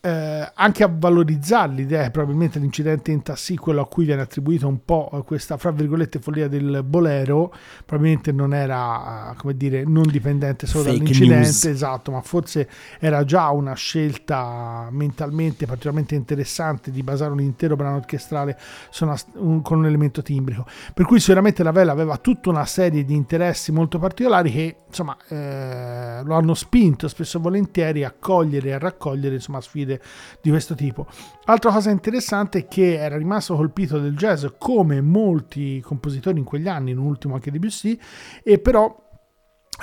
eh, 0.00 0.52
anche 0.54 0.84
a 0.84 0.90
valorizzare 0.92 1.72
l'idea 1.72 2.04
che 2.04 2.10
probabilmente 2.10 2.58
l'incidente 2.58 3.10
in 3.10 3.22
tassi, 3.22 3.56
quello 3.56 3.80
a 3.80 3.86
cui 3.86 4.04
viene 4.04 4.22
attribuito 4.22 4.68
un 4.68 4.84
po' 4.84 5.22
questa, 5.26 5.56
fra 5.56 5.70
virgolette, 5.70 6.18
follia 6.18 6.48
del 6.48 6.82
bolero, 6.84 7.52
probabilmente 7.84 8.32
non 8.32 8.54
era, 8.54 9.34
come 9.36 9.56
dire, 9.56 9.84
non 9.84 10.04
dipendente 10.06 10.66
solo 10.66 10.84
Fake 10.84 10.98
dall'incidente, 10.98 11.42
news. 11.42 11.64
esatto, 11.64 12.10
ma 12.10 12.20
forse 12.20 12.68
era 13.00 13.24
già 13.24 13.50
una 13.50 13.74
scelta 13.74 14.88
mentalmente 14.90 15.66
particolarmente 15.66 16.14
interessante 16.14 16.90
di 16.90 17.02
basare 17.02 17.32
un 17.32 17.40
intero 17.40 17.76
brano 17.76 17.96
orchestrale 17.96 18.58
una, 19.00 19.16
un, 19.34 19.62
con 19.62 19.78
un 19.78 19.86
elemento 19.86 20.22
timbrico. 20.22 20.66
Per 20.94 21.04
cui 21.04 21.20
sicuramente 21.20 21.62
la 21.62 21.72
Vela 21.72 21.92
aveva 21.92 22.16
tutta 22.18 22.50
una 22.50 22.64
serie 22.64 23.04
di 23.04 23.14
interessi 23.14 23.72
molto 23.72 23.98
particolari 23.98 24.50
che, 24.50 24.76
insomma, 24.86 25.16
eh, 25.28 26.22
lo 26.22 26.34
hanno 26.34 26.54
spinto 26.54 27.08
spesso 27.08 27.38
e 27.38 27.40
volentieri 27.40 28.04
a 28.04 28.14
cogliere 28.18 28.68
e 28.68 28.72
a 28.72 28.78
raccogliere, 28.78 29.34
insomma, 29.34 29.60
sfide 29.60 29.85
di 29.86 30.50
questo 30.50 30.74
tipo. 30.74 31.06
Altra 31.44 31.70
cosa 31.70 31.90
interessante 31.90 32.58
è 32.58 32.68
che 32.68 32.94
era 32.94 33.16
rimasto 33.16 33.54
colpito 33.54 33.98
del 33.98 34.16
jazz 34.16 34.44
come 34.58 35.00
molti 35.00 35.80
compositori 35.80 36.38
in 36.38 36.44
quegli 36.44 36.68
anni, 36.68 36.90
in 36.90 36.98
ultimo 36.98 37.34
anche 37.34 37.50
Debussy, 37.50 37.98
e 38.42 38.58
però 38.58 39.04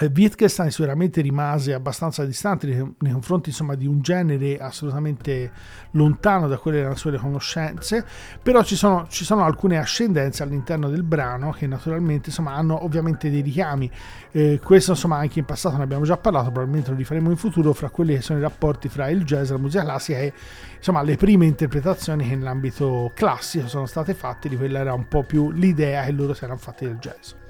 Wittgenstein 0.01 0.71
sicuramente 0.71 1.21
rimase 1.21 1.73
abbastanza 1.73 2.25
distante 2.25 2.65
nei, 2.65 3.11
confronti 3.11 3.49
insomma, 3.49 3.75
di 3.75 3.85
un 3.85 4.01
genere 4.01 4.57
assolutamente 4.57 5.51
lontano 5.91 6.47
da 6.47 6.57
quelle 6.57 6.81
delle 6.81 6.95
sue 6.95 7.15
conoscenze, 7.15 8.03
però 8.41 8.63
ci 8.63 8.75
sono, 8.75 9.05
ci 9.07 9.23
sono, 9.23 9.43
alcune 9.43 9.77
ascendenze 9.77 10.41
all'interno 10.41 10.89
del 10.89 11.03
brano 11.03 11.51
che 11.51 11.67
naturalmente 11.67 12.29
insomma, 12.29 12.53
hanno 12.53 12.83
ovviamente 12.83 13.29
dei 13.29 13.41
richiami. 13.41 13.89
Eh, 14.31 14.59
questo 14.63 14.91
insomma 14.91 15.17
anche 15.17 15.39
in 15.39 15.45
passato 15.45 15.77
ne 15.77 15.83
abbiamo 15.83 16.05
già 16.05 16.17
parlato, 16.17 16.49
probabilmente 16.49 16.89
lo 16.89 16.97
rifaremo 16.97 17.29
in 17.29 17.37
futuro, 17.37 17.71
fra 17.73 17.89
quelli 17.89 18.15
che 18.15 18.21
sono 18.21 18.39
i 18.39 18.41
rapporti 18.41 18.89
fra 18.89 19.09
il 19.09 19.23
jazz 19.23 19.51
la 19.51 19.57
musica 19.57 19.83
classica 19.83 20.17
e 20.17 20.33
insomma 20.75 21.03
le 21.03 21.17
prime 21.17 21.45
interpretazioni 21.45 22.27
che 22.27 22.35
nell'ambito 22.35 23.11
classico 23.13 23.67
sono 23.67 23.85
state 23.85 24.15
fatte 24.15 24.49
di 24.49 24.57
quella 24.57 24.79
era 24.79 24.93
un 24.93 25.07
po' 25.07 25.23
più 25.23 25.51
l'idea 25.51 26.03
che 26.03 26.11
loro 26.11 26.33
si 26.33 26.43
erano 26.45 26.59
fatti 26.59 26.85
del 26.85 26.97
jazz. 26.97 27.42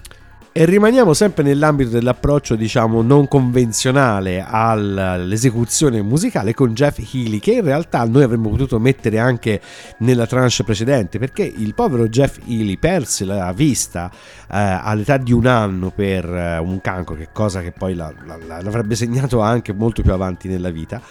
E 0.56 0.66
rimaniamo 0.66 1.16
sempre 1.16 1.42
nell'ambito 1.42 1.89
dell'approccio, 1.89 2.54
diciamo, 2.54 3.02
non 3.02 3.28
convenzionale 3.28 4.46
all'esecuzione 4.48 6.00
musicale 6.04 6.54
con 6.54 6.76
Jeff 6.76 7.00
Healy, 7.00 7.39
che 7.39 7.54
in 7.54 7.63
realtà 7.63 8.06
noi 8.06 8.22
avremmo 8.22 8.50
potuto 8.50 8.78
mettere 8.78 9.18
anche 9.18 9.60
nella 9.98 10.28
tranche 10.28 10.63
precedente, 10.63 11.18
perché 11.18 11.42
il 11.42 11.74
povero 11.74 12.08
Jeff 12.08 12.38
Healy 12.46 12.78
perse 12.78 13.26
la 13.26 13.52
vista 13.52 14.12
eh, 14.12 14.46
all'età 14.50 15.18
di 15.18 15.32
un 15.32 15.48
anno 15.48 15.89
per 15.89 16.26
eh, 16.32 16.60
un 16.60 16.80
cancro, 16.82 17.16
che 17.16 17.30
cosa 17.34 17.62
che 17.62 17.72
poi 17.72 17.96
la, 17.96 18.13
la, 18.24 18.62
l'avrebbe 18.62 18.94
segnato 18.94 19.39
anche 19.39 19.74
molto 19.74 20.04
più 20.04 20.13
avanti 20.13 20.48
nella 20.48 20.70
vita. 20.70 21.02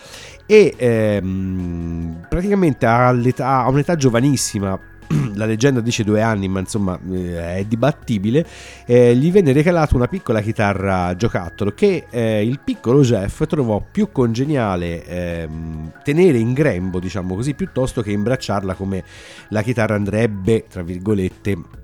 E 0.46 0.72
ehm, 0.76 2.26
praticamente 2.28 2.86
a 2.86 3.68
un'età 3.68 3.96
giovanissima, 3.96 4.78
la 5.34 5.46
leggenda 5.46 5.80
dice 5.80 6.04
due 6.04 6.22
anni, 6.22 6.48
ma 6.48 6.60
insomma 6.60 6.98
eh, 7.10 7.56
è 7.56 7.64
dibattibile, 7.64 8.46
eh, 8.86 9.14
gli 9.16 9.30
venne 9.30 9.52
regalata 9.52 9.96
una 9.96 10.08
piccola 10.08 10.40
chitarra 10.40 11.14
giocattolo 11.16 11.72
che 11.72 12.06
eh, 12.10 12.44
il 12.44 12.60
piccolo 12.60 13.02
Jeff 13.02 13.44
trovò 13.46 13.84
più 13.90 14.10
congeniale 14.10 15.04
ehm, 15.04 15.92
tenere 16.02 16.38
in 16.38 16.52
grembo, 16.52 16.98
diciamo 16.98 17.34
così, 17.34 17.54
piuttosto 17.54 18.02
che 18.02 18.12
imbracciarla 18.12 18.74
come 18.74 19.04
la 19.48 19.62
chitarra 19.62 19.94
andrebbe, 19.94 20.66
tra 20.68 20.82
virgolette, 20.82 21.81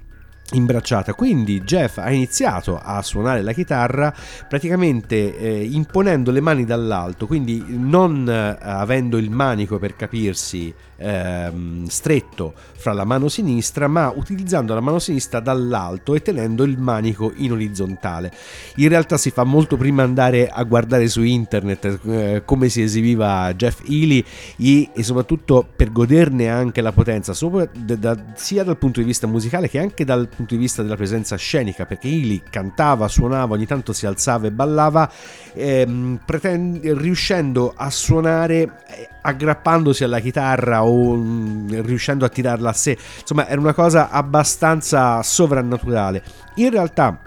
imbracciata. 0.52 1.14
Quindi 1.14 1.60
Jeff 1.62 1.98
ha 1.98 2.10
iniziato 2.10 2.78
a 2.82 3.02
suonare 3.02 3.42
la 3.42 3.52
chitarra 3.52 4.14
praticamente 4.48 5.36
eh, 5.36 5.64
imponendo 5.64 6.30
le 6.30 6.40
mani 6.40 6.64
dall'alto, 6.64 7.26
quindi 7.26 7.64
non 7.68 8.28
eh, 8.28 8.56
avendo 8.60 9.18
il 9.18 9.30
manico 9.30 9.78
per 9.78 9.96
capirsi 9.96 10.74
ehm, 10.98 11.86
stretto 11.86 12.54
fra 12.74 12.92
la 12.92 13.04
mano 13.04 13.28
sinistra, 13.28 13.88
ma 13.88 14.12
utilizzando 14.14 14.74
la 14.74 14.80
mano 14.80 14.98
sinistra 14.98 15.40
dall'alto 15.40 16.14
e 16.14 16.22
tenendo 16.22 16.64
il 16.64 16.78
manico 16.78 17.32
in 17.36 17.52
orizzontale. 17.52 18.32
In 18.76 18.88
realtà 18.88 19.16
si 19.16 19.30
fa 19.30 19.44
molto 19.44 19.76
prima 19.76 20.02
andare 20.02 20.48
a 20.48 20.62
guardare 20.64 21.08
su 21.08 21.22
internet 21.22 22.00
eh, 22.04 22.42
come 22.44 22.68
si 22.68 22.82
esibiva 22.82 23.52
Jeff 23.54 23.82
Healy 23.88 24.24
e, 24.56 24.90
e, 24.94 25.02
soprattutto 25.02 25.66
per 25.74 25.92
goderne 25.92 26.48
anche 26.48 26.80
la 26.80 26.92
potenza, 26.92 27.34
da, 27.72 28.16
sia 28.34 28.64
dal 28.64 28.78
punto 28.78 29.00
di 29.00 29.06
vista 29.06 29.26
musicale 29.26 29.68
che 29.68 29.78
anche 29.78 30.04
dal 30.04 30.28
punto 30.38 30.54
di 30.54 30.60
vista 30.60 30.82
della 30.82 30.96
presenza 30.96 31.36
scenica, 31.36 31.84
perché 31.84 32.06
Healy 32.06 32.42
cantava, 32.48 33.08
suonava, 33.08 33.54
ogni 33.54 33.66
tanto 33.66 33.92
si 33.92 34.06
alzava 34.06 34.46
e 34.46 34.52
ballava, 34.52 35.10
ehm, 35.52 36.20
pretend- 36.24 36.84
riuscendo 36.84 37.74
a 37.76 37.90
suonare 37.90 38.56
eh, 38.86 39.08
aggrappandosi 39.20 40.04
alla 40.04 40.20
chitarra 40.20 40.84
o 40.84 41.14
mh, 41.14 41.20
mm, 41.20 41.80
riuscendo 41.80 42.24
a 42.24 42.28
tirarla 42.28 42.70
a 42.70 42.72
sé. 42.72 42.96
Insomma, 43.20 43.48
era 43.48 43.60
una 43.60 43.74
cosa 43.74 44.10
abbastanza 44.10 45.22
sovrannaturale. 45.22 46.22
In 46.54 46.70
realtà 46.70 47.18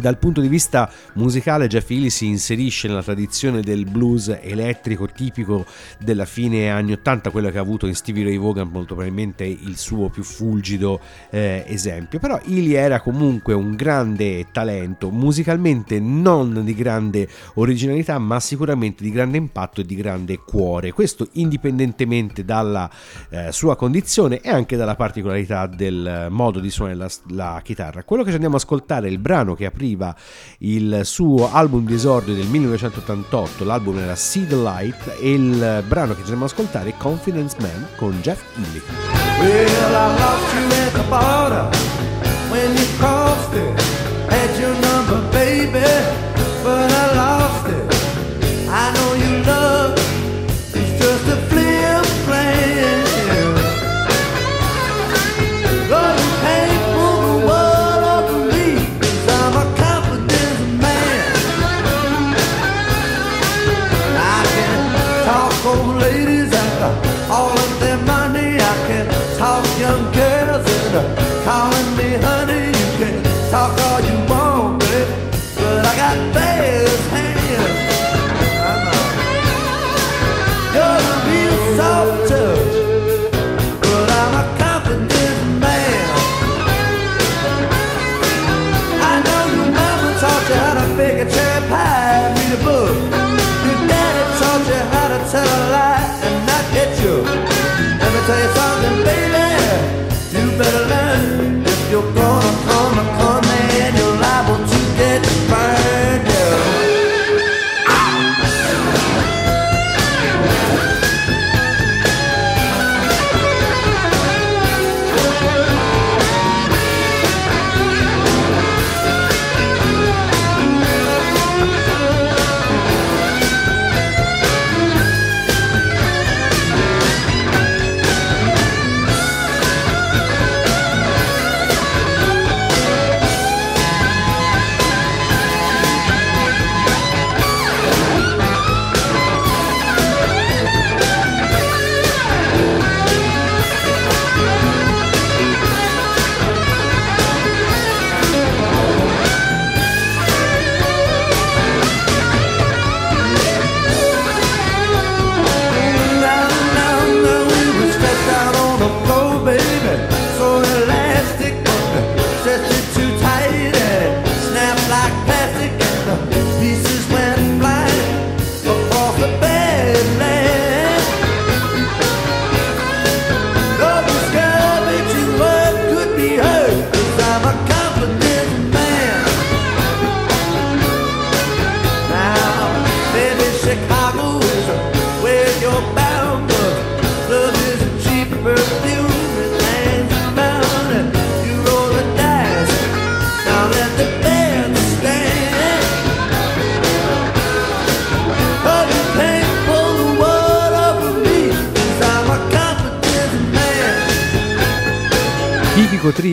dal 0.00 0.18
punto 0.18 0.40
di 0.40 0.48
vista 0.48 0.90
musicale 1.14 1.68
Jeff 1.68 1.90
Healy 1.90 2.10
si 2.10 2.26
inserisce 2.26 2.88
nella 2.88 3.02
tradizione 3.02 3.60
del 3.60 3.84
blues 3.84 4.36
elettrico 4.40 5.06
tipico 5.06 5.64
della 5.98 6.24
fine 6.24 6.70
anni 6.70 6.92
80, 6.92 7.30
quello 7.30 7.50
che 7.50 7.58
ha 7.58 7.60
avuto 7.60 7.86
in 7.86 7.94
Stevie 7.94 8.24
Ray 8.24 8.38
Vaughan 8.38 8.68
molto 8.68 8.94
probabilmente 8.94 9.44
il 9.44 9.76
suo 9.76 10.08
più 10.08 10.22
fulgido 10.22 11.00
eh, 11.30 11.64
esempio, 11.66 12.18
però 12.18 12.40
Healy 12.44 12.72
era 12.72 13.00
comunque 13.00 13.54
un 13.54 13.76
grande 13.76 14.46
talento, 14.50 15.10
musicalmente 15.10 16.00
non 16.00 16.64
di 16.64 16.74
grande 16.74 17.28
originalità 17.54 18.18
ma 18.18 18.40
sicuramente 18.40 19.04
di 19.04 19.10
grande 19.10 19.36
impatto 19.36 19.80
e 19.80 19.84
di 19.84 19.94
grande 19.94 20.38
cuore, 20.38 20.92
questo 20.92 21.28
indipendentemente 21.32 22.44
dalla 22.44 22.90
eh, 23.28 23.52
sua 23.52 23.76
condizione 23.76 24.40
e 24.40 24.48
anche 24.48 24.76
dalla 24.76 24.96
particolarità 24.96 25.66
del 25.66 26.28
modo 26.30 26.60
di 26.60 26.70
suonare 26.70 26.96
la, 26.96 27.10
la 27.28 27.60
chitarra. 27.62 28.02
Quello 28.02 28.22
che 28.22 28.28
ci 28.30 28.34
andiamo 28.34 28.56
ad 28.56 28.62
ascoltare 28.62 29.08
il 29.08 29.18
brano 29.18 29.54
che 29.54 29.66
ha 29.66 29.70
apriva 29.90 30.14
il 30.58 31.00
suo 31.04 31.52
album 31.52 31.84
di 31.84 31.94
esordio 31.94 32.34
del 32.34 32.46
1988, 32.46 33.64
l'album 33.64 33.98
era 33.98 34.14
See 34.14 34.46
the 34.46 34.56
Light 34.56 35.16
e 35.20 35.32
il 35.32 35.84
brano 35.86 36.12
che 36.12 36.22
ci 36.24 36.32
andiamo 36.32 36.44
ad 36.44 36.50
ascoltare 36.50 36.90
è 36.90 36.96
Confidence 36.96 37.56
Man 37.60 37.88
con 37.96 38.18
Jeff 38.20 38.42
Healy. 38.56 38.82
Well, 42.50 43.19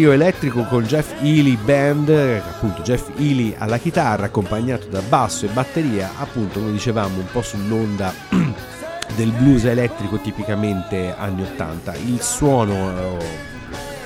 trio 0.08 0.14
elettrico 0.14 0.64
con 0.64 0.86
Jeff 0.86 1.22
Healy 1.22 1.58
Band, 1.58 2.08
appunto 2.10 2.82
Jeff 2.82 3.10
Healy 3.18 3.56
alla 3.58 3.78
chitarra 3.78 4.28
accompagnato 4.28 4.88
da 4.88 5.02
basso 5.02 5.46
e 5.46 5.50
batteria, 5.50 6.12
appunto 6.18 6.60
come 6.60 6.72
dicevamo 6.72 7.18
un 7.18 7.26
po' 7.30 7.42
sull'onda 7.42 8.14
del 9.18 9.32
blues 9.32 9.66
elettrico 9.66 10.18
tipicamente 10.20 11.14
anni 11.14 11.42
80. 11.42 11.96
Il 11.96 12.22
suono 12.22 13.18
eh, 13.20 13.57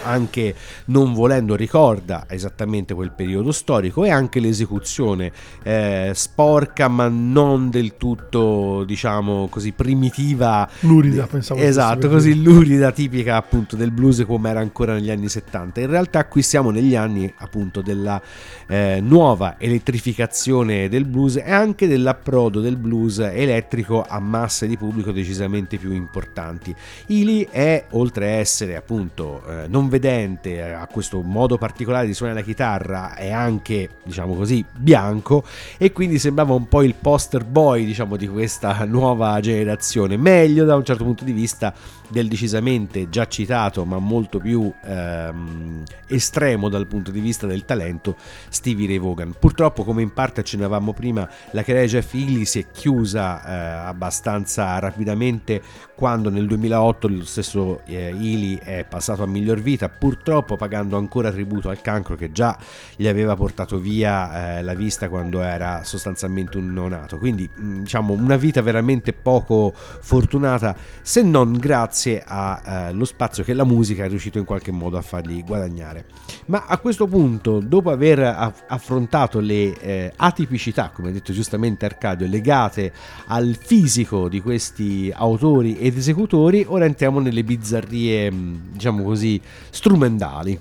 anche 0.03 0.55
non 0.85 1.13
volendo 1.13 1.55
ricorda 1.55 2.25
esattamente 2.27 2.93
quel 2.93 3.11
periodo 3.11 3.51
storico 3.51 4.03
e 4.03 4.09
anche 4.09 4.39
l'esecuzione 4.39 5.31
eh, 5.63 6.11
sporca 6.13 6.87
ma 6.87 7.07
non 7.07 7.69
del 7.69 7.97
tutto 7.97 8.83
diciamo 8.85 9.47
così 9.49 9.71
primitiva. 9.71 10.67
Lurida, 10.81 11.27
pensavo. 11.27 11.59
esatto 11.61 12.09
così. 12.09 12.41
lurida 12.41 12.91
tipica 12.91 13.35
appunto 13.35 13.75
del 13.75 13.91
blues 13.91 14.23
come 14.25 14.49
era 14.49 14.59
ancora 14.59 14.93
negli 14.93 15.09
anni 15.09 15.29
70 15.29 15.81
in 15.81 15.87
realtà 15.87 16.25
qui 16.25 16.41
siamo 16.41 16.71
negli 16.71 16.95
anni 16.95 17.31
appunto 17.37 17.81
della 17.81 18.21
eh, 18.67 18.99
nuova 19.01 19.55
elettrificazione 19.57 20.89
del 20.89 21.05
blues 21.05 21.37
e 21.37 21.51
anche 21.51 21.87
dell'approdo 21.87 22.61
del 22.61 22.77
blues 22.77 23.19
elettrico 23.19 24.05
a 24.07 24.19
masse 24.19 24.67
di 24.67 24.77
pubblico 24.77 25.11
decisamente 25.11 25.77
più 25.77 25.91
importanti. 25.91 26.73
Ili 27.07 27.47
è 27.49 27.85
oltre 27.91 28.27
a 28.27 28.35
essere 28.35 28.75
appunto 28.75 29.43
eh, 29.47 29.67
non 29.67 29.89
vedente 29.91 30.63
a 30.63 30.87
questo 30.87 31.21
modo 31.21 31.57
particolare 31.57 32.07
di 32.07 32.13
suonare 32.13 32.39
la 32.39 32.45
chitarra 32.45 33.13
è 33.13 33.29
anche 33.29 33.89
diciamo 34.03 34.33
così 34.33 34.65
bianco 34.71 35.43
e 35.77 35.91
quindi 35.91 36.17
sembrava 36.17 36.53
un 36.53 36.67
po' 36.67 36.81
il 36.81 36.95
poster 36.95 37.43
boy 37.43 37.85
diciamo 37.85 38.15
di 38.15 38.27
questa 38.27 38.85
nuova 38.89 39.39
generazione. 39.41 40.17
Meglio 40.17 40.65
da 40.65 40.75
un 40.75 40.85
certo 40.85 41.03
punto 41.03 41.23
di 41.23 41.33
vista 41.33 41.73
del 42.11 42.27
decisamente 42.27 43.09
già 43.09 43.27
citato 43.27 43.85
ma 43.85 43.97
molto 43.97 44.39
più 44.39 44.71
ehm, 44.83 45.83
estremo 46.07 46.69
dal 46.69 46.87
punto 46.87 47.11
di 47.11 47.19
vista 47.19 47.47
del 47.47 47.65
talento 47.65 48.15
Stevie 48.49 48.87
Ray 48.87 48.99
Vaughan. 48.99 49.35
Purtroppo 49.39 49.83
come 49.83 50.01
in 50.01 50.13
parte 50.13 50.41
accennavamo 50.41 50.93
prima 50.93 51.27
la 51.51 51.63
carriera 51.63 51.85
di 51.85 51.91
Jeff 51.91 52.13
Healy 52.13 52.45
si 52.45 52.59
è 52.59 52.65
chiusa 52.71 53.43
eh, 53.43 53.87
abbastanza 53.87 54.77
rapidamente 54.79 55.61
quando 55.95 56.29
nel 56.29 56.47
2008 56.47 57.07
lo 57.07 57.25
stesso 57.25 57.81
eh, 57.85 58.09
Healy 58.09 58.57
è 58.57 58.85
passato 58.89 59.23
a 59.23 59.27
miglior 59.27 59.59
vita 59.59 59.87
purtroppo 59.87 60.55
pagando 60.55 60.97
ancora 60.97 61.31
tributo 61.31 61.69
al 61.69 61.81
cancro 61.81 62.15
che 62.15 62.31
già 62.31 62.57
gli 62.95 63.07
aveva 63.07 63.35
portato 63.35 63.77
via 63.77 64.57
eh, 64.57 64.63
la 64.63 64.73
vista 64.73 65.09
quando 65.09 65.41
era 65.41 65.83
sostanzialmente 65.83 66.57
un 66.57 66.73
neonato. 66.73 67.17
Quindi 67.17 67.49
diciamo 67.55 68.13
una 68.13 68.35
vita 68.35 68.61
veramente 68.61 69.13
poco 69.13 69.73
fortunata 69.73 70.75
se 71.01 71.21
non 71.21 71.53
grazie 71.53 72.00
allo 72.25 73.05
spazio 73.05 73.43
che 73.43 73.53
la 73.53 73.63
musica 73.63 74.03
è 74.03 74.09
riuscito 74.09 74.37
in 74.37 74.45
qualche 74.45 74.71
modo 74.71 74.97
a 74.97 75.01
fargli 75.01 75.43
guadagnare. 75.43 76.05
Ma 76.47 76.65
a 76.67 76.77
questo 76.77 77.07
punto 77.07 77.59
dopo 77.59 77.91
aver 77.91 78.19
aff- 78.19 78.63
affrontato 78.67 79.39
le 79.39 79.79
eh, 79.79 80.13
atipicità 80.15 80.91
come 80.93 81.09
ha 81.09 81.11
detto 81.11 81.33
giustamente 81.33 81.85
Arcadio 81.85 82.27
legate 82.27 82.91
al 83.27 83.57
fisico 83.59 84.27
di 84.27 84.41
questi 84.41 85.11
autori 85.13 85.77
ed 85.77 85.97
esecutori 85.97 86.65
ora 86.67 86.85
entriamo 86.85 87.19
nelle 87.19 87.43
bizzarrie 87.43 88.31
mh, 88.31 88.71
diciamo 88.73 89.03
così 89.03 89.39
strumentali. 89.69 90.59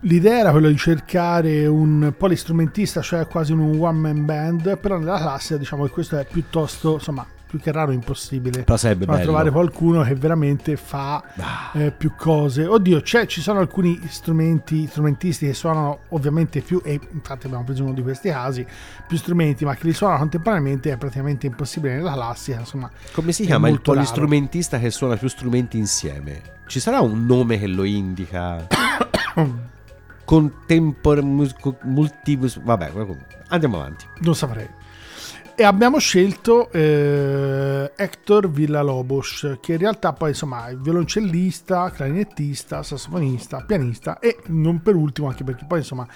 L'idea 0.00 0.38
era 0.38 0.50
quella 0.50 0.68
di 0.68 0.76
cercare 0.76 1.66
un 1.66 2.14
polistrumentista, 2.16 3.00
cioè 3.00 3.26
quasi 3.26 3.52
un 3.52 3.80
one 3.80 3.98
man 3.98 4.24
band, 4.24 4.78
però 4.78 4.98
nella 4.98 5.18
classe 5.18 5.58
diciamo 5.58 5.84
che 5.84 5.90
questo 5.90 6.18
è 6.18 6.26
piuttosto, 6.30 6.94
insomma, 6.94 7.26
più 7.56 7.64
che 7.64 7.72
raro 7.72 7.92
impossibile. 7.92 8.62
Però 8.62 8.76
sarebbe 8.76 9.06
bello. 9.06 9.22
trovare 9.22 9.50
qualcuno 9.50 10.02
che 10.02 10.14
veramente 10.14 10.76
fa 10.76 11.22
Ah. 11.38 11.70
eh, 11.74 11.90
più 11.90 12.12
cose. 12.16 12.66
Oddio, 12.66 13.00
c'è- 13.00 13.26
ci 13.26 13.40
sono 13.40 13.58
alcuni 13.60 13.98
strumenti, 14.08 14.86
strumentisti 14.86 15.46
che 15.46 15.54
suonano 15.54 16.00
ovviamente 16.08 16.60
più, 16.60 16.80
e 16.84 17.00
infatti 17.12 17.46
abbiamo 17.46 17.64
preso 17.64 17.82
uno 17.84 17.92
di 17.92 18.02
questi 18.02 18.28
casi, 18.30 18.66
più 19.06 19.16
strumenti, 19.16 19.64
ma 19.64 19.74
che 19.74 19.86
li 19.86 19.92
suonano 19.92 20.18
contemporaneamente 20.20 20.92
è 20.92 20.96
praticamente 20.96 21.46
impossibile 21.46 21.96
nella 21.96 22.12
classica, 22.12 22.58
insomma. 22.58 22.90
Come 23.12 23.32
si 23.32 23.44
chiama 23.44 23.68
il 23.68 23.80
polistrumentista 23.80 24.78
che 24.78 24.90
suona 24.90 25.16
più 25.16 25.28
strumenti 25.28 25.78
insieme? 25.78 26.40
Ci 26.66 26.80
sarà 26.80 27.00
un 27.00 27.24
nome 27.26 27.58
che 27.58 27.66
lo 27.66 27.84
indica? 27.84 28.66
Contempor... 30.24 31.22
mus- 31.22 31.54
multi... 31.82 32.36
Vabbè, 32.36 32.90
andiamo 33.48 33.76
avanti. 33.78 34.04
Non 34.20 34.34
saprei. 34.34 34.68
E 35.58 35.64
abbiamo 35.64 35.98
scelto 35.98 36.70
eh, 36.70 37.90
Hector 37.96 38.50
Villalobos, 38.50 39.56
che 39.62 39.72
in 39.72 39.78
realtà 39.78 40.12
poi 40.12 40.28
insomma 40.28 40.66
è 40.66 40.76
violoncellista, 40.76 41.90
clarinettista, 41.90 42.82
sassofonista, 42.82 43.64
pianista 43.66 44.18
e 44.18 44.36
non 44.48 44.82
per 44.82 44.94
ultimo 44.96 45.28
anche 45.28 45.44
perché 45.44 45.64
poi 45.66 45.78
insomma 45.78 46.06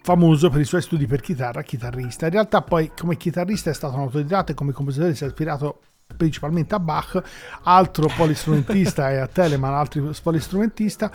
famoso 0.00 0.48
per 0.48 0.62
i 0.62 0.64
suoi 0.64 0.80
studi 0.80 1.06
per 1.06 1.20
chitarra, 1.20 1.60
chitarrista. 1.60 2.24
In 2.24 2.32
realtà 2.32 2.62
poi 2.62 2.90
come 2.98 3.18
chitarrista 3.18 3.68
è 3.68 3.74
stato 3.74 3.96
un 3.96 4.00
autodidatta 4.00 4.52
e 4.52 4.54
come 4.54 4.72
compositore 4.72 5.14
si 5.14 5.24
è 5.24 5.26
ispirato 5.26 5.80
principalmente 6.16 6.74
a 6.74 6.80
Bach, 6.80 7.22
altro 7.64 8.10
polistrumentista 8.16 9.10
e 9.12 9.18
a 9.18 9.26
Telemann, 9.26 9.74
altro 9.74 10.10
polistrumentista. 10.22 11.12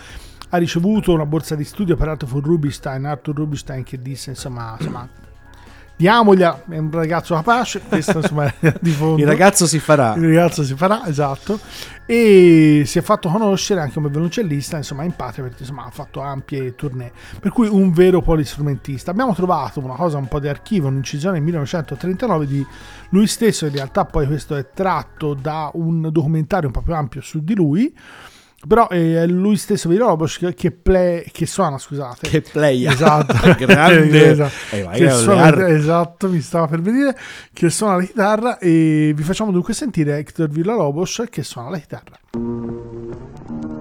Ha 0.50 0.58
ricevuto 0.58 1.14
una 1.14 1.26
borsa 1.26 1.56
di 1.56 1.64
studio 1.64 1.96
peraltro 1.96 2.28
fu 2.28 2.42
Rubinstein, 2.42 3.06
Arthur 3.06 3.36
Rubinstein 3.36 3.82
che 3.82 4.00
disse 4.00 4.30
insomma, 4.30 4.76
insomma 4.78 5.10
diamogliela, 6.00 6.64
è 6.70 6.78
un 6.78 6.90
ragazzo 6.92 7.36
capace, 7.36 7.82
questo 7.82 8.20
insomma 8.20 8.46
è 8.58 8.74
di 8.80 8.92
fondo. 8.92 9.20
Il 9.20 9.28
ragazzo 9.28 9.68
si 9.68 9.80
farà. 9.80 10.16
Il 10.16 10.34
ragazzo 10.34 10.64
si 10.64 10.74
farà, 10.76 11.06
esatto. 11.06 11.60
E 12.06 12.84
si 12.86 12.98
è 12.98 13.02
fatto 13.02 13.30
conoscere 13.30 13.82
anche 13.82 13.96
come 13.96 14.08
violoncellista, 14.08 14.78
insomma, 14.78 15.04
in 15.04 15.12
patria, 15.12 15.44
perché 15.44 15.64
insomma 15.64 15.86
ha 15.86 15.90
fatto 15.90 16.22
ampie 16.22 16.74
tournée. 16.74 17.12
Per 17.40 17.52
cui 17.52 17.68
un 17.68 17.92
vero 17.92 18.22
polistrumentista. 18.22 19.12
Abbiamo 19.12 19.34
trovato 19.34 19.82
una 19.82 19.96
cosa 19.96 20.18
un 20.18 20.28
po' 20.28 20.40
di 20.40 20.48
archivio, 20.48 20.88
un'incisione 20.88 21.36
nel 21.36 21.44
1939 21.44 22.48
di 22.48 22.66
lui 23.10 23.28
stesso. 23.28 23.66
In 23.66 23.74
realtà, 23.74 24.06
poi 24.06 24.26
questo 24.26 24.56
è 24.56 24.70
tratto 24.74 25.34
da 25.34 25.70
un 25.74 26.08
documentario 26.12 26.68
un 26.68 26.74
po' 26.74 26.82
più 26.82 26.94
ampio 26.96 27.20
su 27.20 27.44
di 27.44 27.56
lui. 27.56 27.94
Però 28.68 28.90
è 28.90 29.26
lui 29.26 29.56
stesso 29.56 29.88
Villalobos 29.88 30.38
che, 30.38 30.54
che, 30.54 30.72
play, 30.72 31.24
che 31.32 31.46
suona, 31.46 31.78
scusate. 31.78 32.28
Che 32.28 32.42
play. 32.42 32.86
Esatto, 32.86 33.34
Grande. 33.66 34.32
Esatto. 34.32 34.76
Eh, 34.76 34.88
Che 34.92 35.10
suona- 35.12 35.68
esatto, 35.70 36.28
mi 36.28 36.42
stava 36.42 36.68
per 36.68 36.82
venire 36.82 37.18
che 37.54 37.70
suona 37.70 37.96
la 37.96 38.04
chitarra 38.04 38.58
e 38.58 39.14
vi 39.16 39.24
facciamo 39.24 39.52
dunque 39.52 39.74
sentire 39.74 40.18
Hector 40.18 40.50
Villalobos 40.50 41.24
che 41.30 41.44
suona 41.44 41.70
la 41.70 41.78
chitarra. 41.78 43.79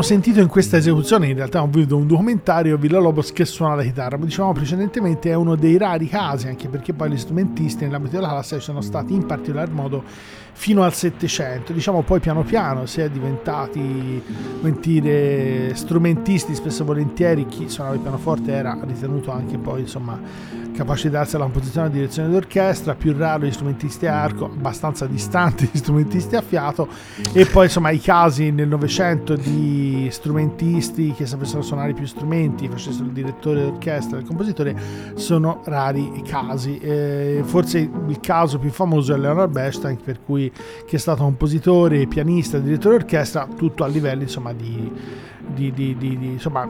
Abbiamo 0.00 0.02
sentito 0.02 0.40
in 0.40 0.48
questa 0.48 0.78
esecuzione, 0.78 1.28
in 1.28 1.34
realtà 1.34 1.62
ho 1.62 1.66
visto 1.66 1.96
un 1.96 2.06
documentario, 2.06 2.78
Villa 2.78 2.98
Lobos 2.98 3.32
che 3.32 3.44
suona 3.44 3.74
la 3.74 3.82
chitarra, 3.82 4.16
ma 4.16 4.24
dicevamo 4.24 4.52
precedentemente 4.52 5.30
è 5.30 5.34
uno 5.34 5.56
dei 5.56 5.76
rari 5.76 6.08
casi, 6.08 6.48
anche 6.48 6.68
perché 6.68 6.94
poi 6.94 7.10
gli 7.10 7.18
strumentisti 7.18 7.84
nell'ambito 7.84 8.16
della 8.16 8.28
classe 8.28 8.60
sono 8.60 8.80
stati 8.80 9.12
in 9.12 9.26
particolar 9.26 9.70
modo 9.70 10.02
fino 10.52 10.82
al 10.82 10.94
Settecento, 10.94 11.72
diciamo 11.72 12.02
poi 12.02 12.20
piano 12.20 12.42
piano 12.42 12.86
si 12.86 13.00
è 13.00 13.08
diventati 13.08 14.22
dire, 14.80 15.74
strumentisti, 15.74 16.54
spesso 16.54 16.82
e 16.82 16.86
volentieri. 16.86 17.46
Chi 17.46 17.68
suonava 17.68 17.94
il 17.94 18.02
pianoforte 18.02 18.52
era 18.52 18.78
ritenuto 18.82 19.30
anche 19.30 19.56
poi 19.58 19.80
insomma 19.80 20.18
capace 20.80 21.08
di 21.08 21.14
darsi 21.14 21.36
alla 21.36 21.44
composizione 21.44 21.88
e 21.88 21.90
direzione 21.90 22.30
d'orchestra, 22.30 22.94
più 22.94 23.14
raro 23.16 23.44
gli 23.44 23.52
strumentisti 23.52 24.06
a 24.06 24.22
arco, 24.22 24.46
abbastanza 24.46 25.06
distanti 25.06 25.68
gli 25.70 25.76
strumentisti 25.78 26.36
a 26.36 26.42
fiato. 26.42 26.88
E 27.32 27.46
poi 27.46 27.64
insomma 27.64 27.90
i 27.90 28.00
casi 28.00 28.50
nel 28.50 28.68
Novecento 28.68 29.36
di 29.36 29.89
strumentisti 30.10 31.12
che 31.12 31.26
sapessero 31.26 31.62
suonare 31.62 31.92
più 31.92 32.06
strumenti, 32.06 32.68
facessero 32.68 33.04
il 33.04 33.12
direttore 33.12 33.62
d'orchestra, 33.62 34.18
il 34.18 34.24
compositore, 34.24 34.76
sono 35.14 35.62
rari 35.64 36.18
i 36.18 36.22
casi. 36.22 36.78
Eh, 36.78 37.42
forse 37.44 37.78
il 37.78 38.20
caso 38.20 38.58
più 38.58 38.70
famoso 38.70 39.14
è 39.14 39.18
Leonard 39.18 39.50
Bernstein, 39.50 39.98
per 40.02 40.22
cui 40.22 40.50
che 40.86 40.96
è 40.96 40.98
stato 40.98 41.22
compositore, 41.22 42.06
pianista, 42.06 42.58
direttore 42.58 42.98
d'orchestra, 42.98 43.48
tutto 43.56 43.84
a 43.84 43.86
livelli 43.86 44.22
insomma 44.22 44.52
di, 44.52 44.90
di, 45.46 45.72
di, 45.72 45.96
di 45.96 46.14
insomma, 46.14 46.68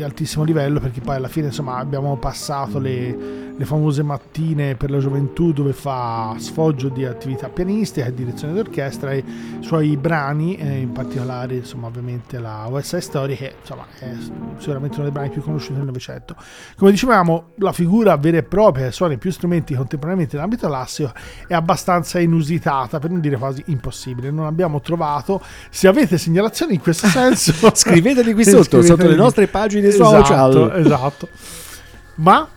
altissimo 0.00 0.44
livello 0.44 0.80
perché 0.80 1.00
poi 1.00 1.16
alla 1.16 1.28
fine 1.28 1.46
insomma 1.46 1.76
abbiamo 1.76 2.16
passato 2.16 2.78
le 2.78 3.45
le 3.56 3.64
famose 3.64 4.02
mattine 4.02 4.74
per 4.74 4.90
la 4.90 4.98
gioventù 4.98 5.52
dove 5.52 5.72
fa 5.72 6.34
sfoggio 6.38 6.88
di 6.88 7.06
attività 7.06 7.48
pianistica 7.48 8.06
e 8.06 8.14
direzione 8.14 8.52
d'orchestra 8.52 9.12
e 9.12 9.24
i 9.60 9.64
suoi 9.64 9.96
brani, 9.96 10.56
eh, 10.56 10.78
in 10.80 10.92
particolare 10.92 11.56
insomma 11.56 11.86
ovviamente 11.86 12.38
la 12.38 12.66
West 12.68 12.88
Side 12.88 13.00
Story 13.00 13.36
che 13.36 13.54
insomma 13.60 13.86
è 13.98 14.12
sicuramente 14.58 14.96
uno 14.96 15.04
dei 15.04 15.12
brani 15.12 15.30
più 15.30 15.42
conosciuti 15.42 15.74
del 15.74 15.86
Novecento. 15.86 16.36
Come 16.76 16.90
dicevamo 16.90 17.52
la 17.56 17.72
figura 17.72 18.16
vera 18.16 18.38
e 18.38 18.42
propria 18.42 18.86
che 18.86 18.92
suona 18.92 19.16
più 19.16 19.30
strumenti 19.30 19.74
contemporaneamente 19.74 20.36
nell'ambito 20.36 20.66
classico 20.66 21.12
è 21.46 21.54
abbastanza 21.54 22.18
inusitata 22.18 22.98
per 22.98 23.10
non 23.10 23.20
dire 23.20 23.38
quasi 23.38 23.62
impossibile, 23.66 24.30
non 24.30 24.46
abbiamo 24.46 24.80
trovato, 24.80 25.40
se 25.70 25.88
avete 25.88 26.18
segnalazioni 26.18 26.74
in 26.74 26.80
questo 26.80 27.06
senso 27.08 27.70
scriveteli 27.72 28.34
qui 28.34 28.44
sotto, 28.44 28.82
scriveteli 28.82 28.86
sotto 28.86 29.08
le 29.08 29.16
nostre 29.16 29.46
pagine 29.46 29.90
social. 29.90 30.50
Esatto, 30.50 30.72
esatto. 30.72 31.28
Ma 32.16 32.48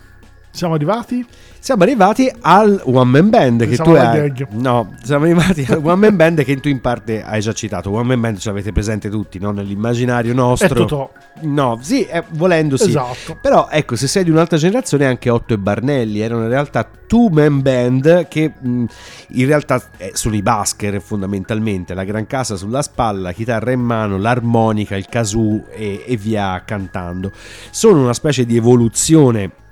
siamo 0.51 0.73
arrivati? 0.73 1.25
Siamo 1.61 1.83
arrivati 1.83 2.31
al 2.41 2.81
One 2.85 3.09
Man 3.09 3.29
Band 3.29 3.67
che 3.67 3.75
tu 3.75 3.91
hai. 3.91 4.33
No, 4.51 4.95
siamo 5.03 5.25
arrivati 5.25 5.65
al 5.69 5.79
One 5.83 5.95
Man 5.95 6.15
Band 6.15 6.43
che 6.43 6.57
tu 6.59 6.69
in 6.69 6.79
parte 6.79 7.21
hai 7.21 7.41
già 7.41 7.53
citato. 7.53 7.91
One 7.91 8.07
Man 8.07 8.21
Band 8.21 8.37
ce 8.37 8.49
l'avete 8.49 8.71
presente 8.71 9.09
tutti, 9.09 9.39
no? 9.39 9.51
Nell'immaginario 9.51 10.33
nostro. 10.33 10.67
È 10.67 10.73
Totò. 10.73 11.11
No, 11.41 11.77
sì, 11.81 12.05
eh, 12.05 12.23
volendo 12.29 12.77
sì. 12.77 12.89
Esatto. 12.89 13.37
Però 13.41 13.67
ecco, 13.69 13.95
se 13.95 14.07
sei 14.07 14.23
di 14.23 14.29
un'altra 14.29 14.57
generazione, 14.57 15.05
anche 15.05 15.29
Otto 15.29 15.53
e 15.53 15.57
Barnelli 15.57 16.21
erano 16.21 16.43
in 16.43 16.49
realtà 16.49 16.89
two 17.07 17.27
man 17.29 17.61
band 17.61 18.27
che 18.27 18.53
mh, 18.57 18.85
in 19.29 19.45
realtà 19.45 19.81
eh, 19.97 20.11
sono 20.13 20.35
i 20.35 20.41
basker 20.41 21.01
fondamentalmente, 21.01 21.93
la 21.93 22.05
gran 22.05 22.25
casa 22.25 22.55
sulla 22.55 22.81
spalla, 22.81 23.33
chitarra 23.33 23.71
in 23.71 23.81
mano, 23.81 24.17
l'armonica, 24.17 24.95
il 24.95 25.07
kazoo 25.07 25.65
e, 25.71 26.03
e 26.07 26.15
via 26.15 26.61
cantando. 26.65 27.31
Sono 27.69 28.01
una 28.01 28.13
specie 28.13 28.45
di 28.45 28.55
evoluzione 28.55 29.67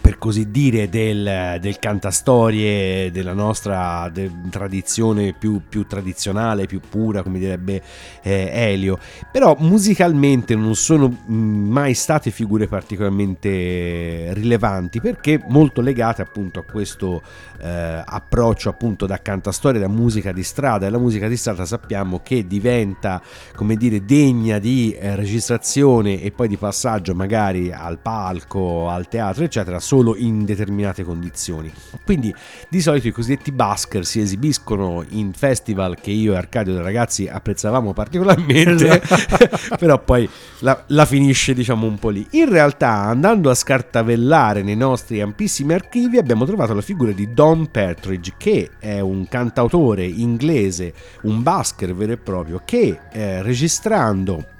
per 0.00 0.18
così 0.18 0.50
dire, 0.50 0.88
del, 0.88 1.58
del 1.60 1.78
cantastorie 1.78 3.10
della 3.10 3.32
nostra 3.32 4.10
de, 4.12 4.30
tradizione 4.50 5.32
più, 5.32 5.62
più, 5.66 5.86
tradizionale, 5.86 6.66
più 6.66 6.80
pura, 6.80 7.22
come 7.22 7.38
direbbe 7.38 7.82
eh, 8.22 8.50
Elio. 8.52 8.98
Però 9.30 9.56
musicalmente 9.60 10.54
non 10.54 10.74
sono 10.74 11.08
mm, 11.08 11.70
mai 11.70 11.94
state 11.94 12.30
figure 12.30 12.66
particolarmente 12.66 14.32
rilevanti 14.34 15.00
perché 15.00 15.42
molto 15.48 15.80
legate 15.80 16.22
appunto 16.22 16.60
a 16.60 16.64
questo 16.64 17.22
eh, 17.60 18.02
approccio 18.04 18.68
appunto 18.68 19.06
da 19.06 19.22
cantastorie, 19.22 19.80
da 19.80 19.88
musica 19.88 20.32
di 20.32 20.42
strada. 20.42 20.86
E 20.86 20.90
la 20.90 20.98
musica 20.98 21.28
di 21.28 21.36
strada 21.36 21.64
sappiamo 21.64 22.20
che 22.22 22.46
diventa, 22.46 23.22
come 23.54 23.76
dire, 23.76 24.04
degna 24.04 24.58
di 24.58 24.92
eh, 24.92 25.16
registrazione 25.16 26.20
e 26.20 26.30
poi 26.30 26.48
di 26.48 26.56
passaggio 26.56 27.14
magari 27.14 27.72
al 27.72 27.98
palco, 27.98 28.88
al 28.88 29.08
teatro, 29.08 29.44
eccetera 29.44 29.80
solo 29.84 30.16
in 30.16 30.46
determinate 30.46 31.04
condizioni. 31.04 31.70
Quindi 32.04 32.34
di 32.70 32.80
solito 32.80 33.06
i 33.06 33.10
cosiddetti 33.12 33.52
busker 33.52 34.06
si 34.06 34.18
esibiscono 34.18 35.04
in 35.10 35.32
festival 35.34 36.00
che 36.00 36.10
io 36.10 36.32
e 36.32 36.36
Arcadio 36.36 36.80
ragazzi 36.80 37.28
apprezzavamo 37.28 37.92
particolarmente, 37.92 39.02
esatto. 39.02 39.76
però 39.78 40.02
poi 40.02 40.28
la, 40.60 40.82
la, 40.88 41.04
finisce 41.04 41.52
diciamo 41.52 41.86
un 41.86 41.98
po' 41.98 42.08
lì. 42.08 42.26
In 42.30 42.48
realtà 42.48 43.02
andando 43.02 43.50
a 43.50 43.54
scartavellare 43.54 44.62
nei 44.62 44.76
nostri 44.76 45.20
ampissimi 45.20 45.74
archivi 45.74 46.16
abbiamo 46.16 46.46
trovato 46.46 46.72
la 46.72 46.80
figura 46.80 47.12
di 47.12 47.32
Don 47.34 47.70
Partridge 47.70 48.34
che 48.38 48.70
è 48.78 49.00
un 49.00 49.28
cantautore 49.28 50.04
inglese, 50.06 50.94
un 51.22 51.42
busker 51.42 51.94
vero 51.94 52.12
e 52.12 52.16
proprio 52.16 52.62
che 52.64 52.98
eh, 53.12 53.42
registrando 53.42 54.52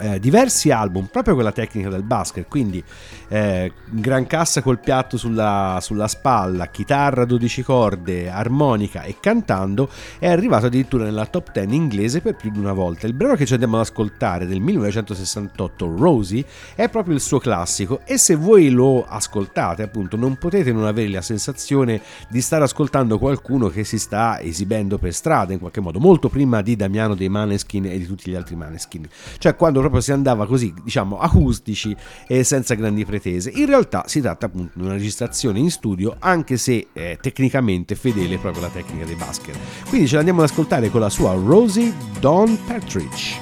eh, 0.00 0.18
diversi 0.18 0.70
album 0.70 1.06
proprio 1.06 1.34
con 1.34 1.44
la 1.44 1.52
tecnica 1.52 1.88
del 1.88 2.02
basket, 2.02 2.48
quindi 2.48 2.82
eh, 3.28 3.72
gran 3.88 4.26
cassa 4.26 4.62
col 4.62 4.80
piatto 4.80 5.16
sulla, 5.16 5.78
sulla, 5.80 6.08
spalla, 6.08 6.68
chitarra 6.68 7.24
12 7.24 7.62
corde, 7.62 8.28
armonica 8.28 9.02
e 9.02 9.16
cantando, 9.20 9.88
è 10.18 10.28
arrivato 10.28 10.66
addirittura 10.66 11.04
nella 11.04 11.26
top 11.26 11.52
10 11.52 11.74
inglese 11.74 12.20
per 12.20 12.34
più 12.34 12.50
di 12.50 12.58
una 12.58 12.72
volta. 12.72 13.06
Il 13.06 13.12
brano 13.12 13.34
che 13.34 13.46
ci 13.46 13.52
andiamo 13.52 13.76
ad 13.76 13.82
ascoltare 13.82 14.46
del 14.46 14.60
1968, 14.60 15.96
Rosie, 15.96 16.44
è 16.74 16.88
proprio 16.88 17.14
il 17.14 17.20
suo 17.20 17.38
classico 17.38 18.00
e 18.04 18.18
se 18.18 18.34
voi 18.34 18.70
lo 18.70 19.04
ascoltate 19.06 19.82
appunto 19.82 20.16
non 20.16 20.36
potete 20.36 20.72
non 20.72 20.86
avere 20.86 21.08
la 21.10 21.22
sensazione 21.22 22.00
di 22.28 22.40
stare 22.40 22.64
ascoltando 22.64 23.18
qualcuno 23.18 23.68
che 23.68 23.84
si 23.84 23.98
sta 23.98 24.40
esibendo 24.40 24.98
per 24.98 25.12
strada 25.12 25.52
in 25.52 25.58
qualche 25.58 25.80
modo, 25.80 26.00
molto 26.00 26.28
prima 26.28 26.62
di 26.62 26.76
Damiano 26.76 27.14
dei 27.14 27.28
Maneskin 27.28 27.86
e 27.86 27.98
di 27.98 28.06
tutti 28.06 28.30
gli 28.30 28.34
altri 28.34 28.56
Maneskin. 28.56 29.08
Cioè 29.38 29.56
quando 29.56 29.80
proprio 29.90 30.00
si 30.00 30.12
andava 30.12 30.46
così, 30.46 30.72
diciamo, 30.82 31.18
acustici 31.18 31.94
e 32.26 32.44
senza 32.44 32.74
grandi 32.74 33.04
pretese. 33.04 33.50
In 33.50 33.66
realtà 33.66 34.04
si 34.06 34.20
tratta 34.20 34.46
appunto 34.46 34.72
di 34.78 34.84
una 34.84 34.94
registrazione 34.94 35.58
in 35.58 35.70
studio, 35.70 36.16
anche 36.18 36.56
se 36.56 36.88
eh, 36.92 37.18
tecnicamente 37.20 37.94
fedele 37.94 38.38
proprio 38.38 38.64
alla 38.64 38.72
tecnica 38.72 39.04
dei 39.04 39.16
Basker. 39.16 39.56
Quindi 39.88 40.08
ce 40.08 40.16
l'andiamo 40.16 40.42
ad 40.42 40.48
ascoltare 40.48 40.90
con 40.90 41.00
la 41.00 41.10
sua 41.10 41.34
Rosie 41.34 41.92
Don 42.20 42.58
Partridge. 42.66 43.38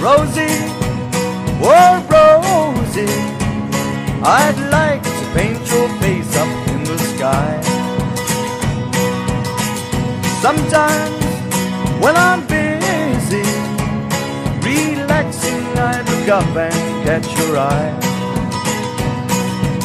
Rosie, 0.00 0.70
oh 1.60 2.04
Rosie, 2.08 3.04
I'd 4.22 4.58
like 4.70 5.02
to 5.02 5.24
paint 5.34 5.68
your 5.70 5.88
face 6.00 6.36
up 6.36 6.68
in 6.68 6.82
the 6.84 6.98
sky. 6.98 7.60
Sometimes 10.40 11.16
when 12.00 12.14
I'm 12.14 12.46
look 16.26 16.42
up 16.42 16.56
and 16.56 17.04
catch 17.04 17.38
your 17.38 17.56
eye. 17.56 17.92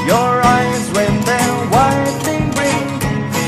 Your 0.07 0.41
eyes 0.41 0.91
when 0.95 1.13
they're 1.21 1.69
widening 1.69 2.49
bring 2.57 2.87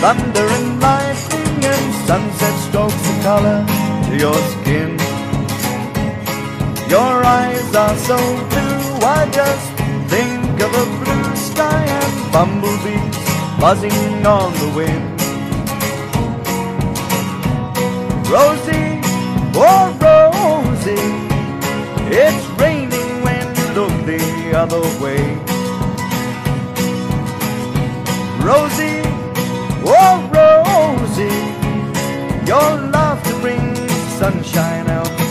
thunder 0.01 0.47
and 0.57 0.79
lightning 0.79 1.65
and 1.73 1.95
sunset 2.07 2.55
strokes 2.67 3.01
the 3.07 3.23
color 3.23 3.65
to 4.05 4.17
your 4.17 4.39
skin. 4.53 4.91
Your 6.89 7.25
eyes 7.25 7.75
are 7.75 7.97
so 7.97 8.17
blue, 8.51 9.07
I 9.17 9.27
just 9.31 9.71
think 10.11 10.61
of 10.61 10.71
a 10.73 10.85
blue 11.03 11.35
sky 11.35 11.85
and 11.99 12.31
bumblebees 12.31 13.17
buzzing 13.59 14.25
on 14.25 14.53
the 14.61 14.69
wind. 14.77 15.21
Rosie, 18.29 19.01
oh 19.55 19.97
Rosie. 20.01 21.23
It's 22.15 22.45
raining 22.59 22.72
the 24.53 24.59
other 24.59 24.81
way. 25.01 25.23
Rosie, 28.45 29.01
oh 29.83 30.15
Rosie, 30.37 31.41
your 32.45 32.91
love 32.91 33.23
to 33.23 33.33
bring 33.41 33.75
sunshine 34.19 34.87
out 34.89 35.22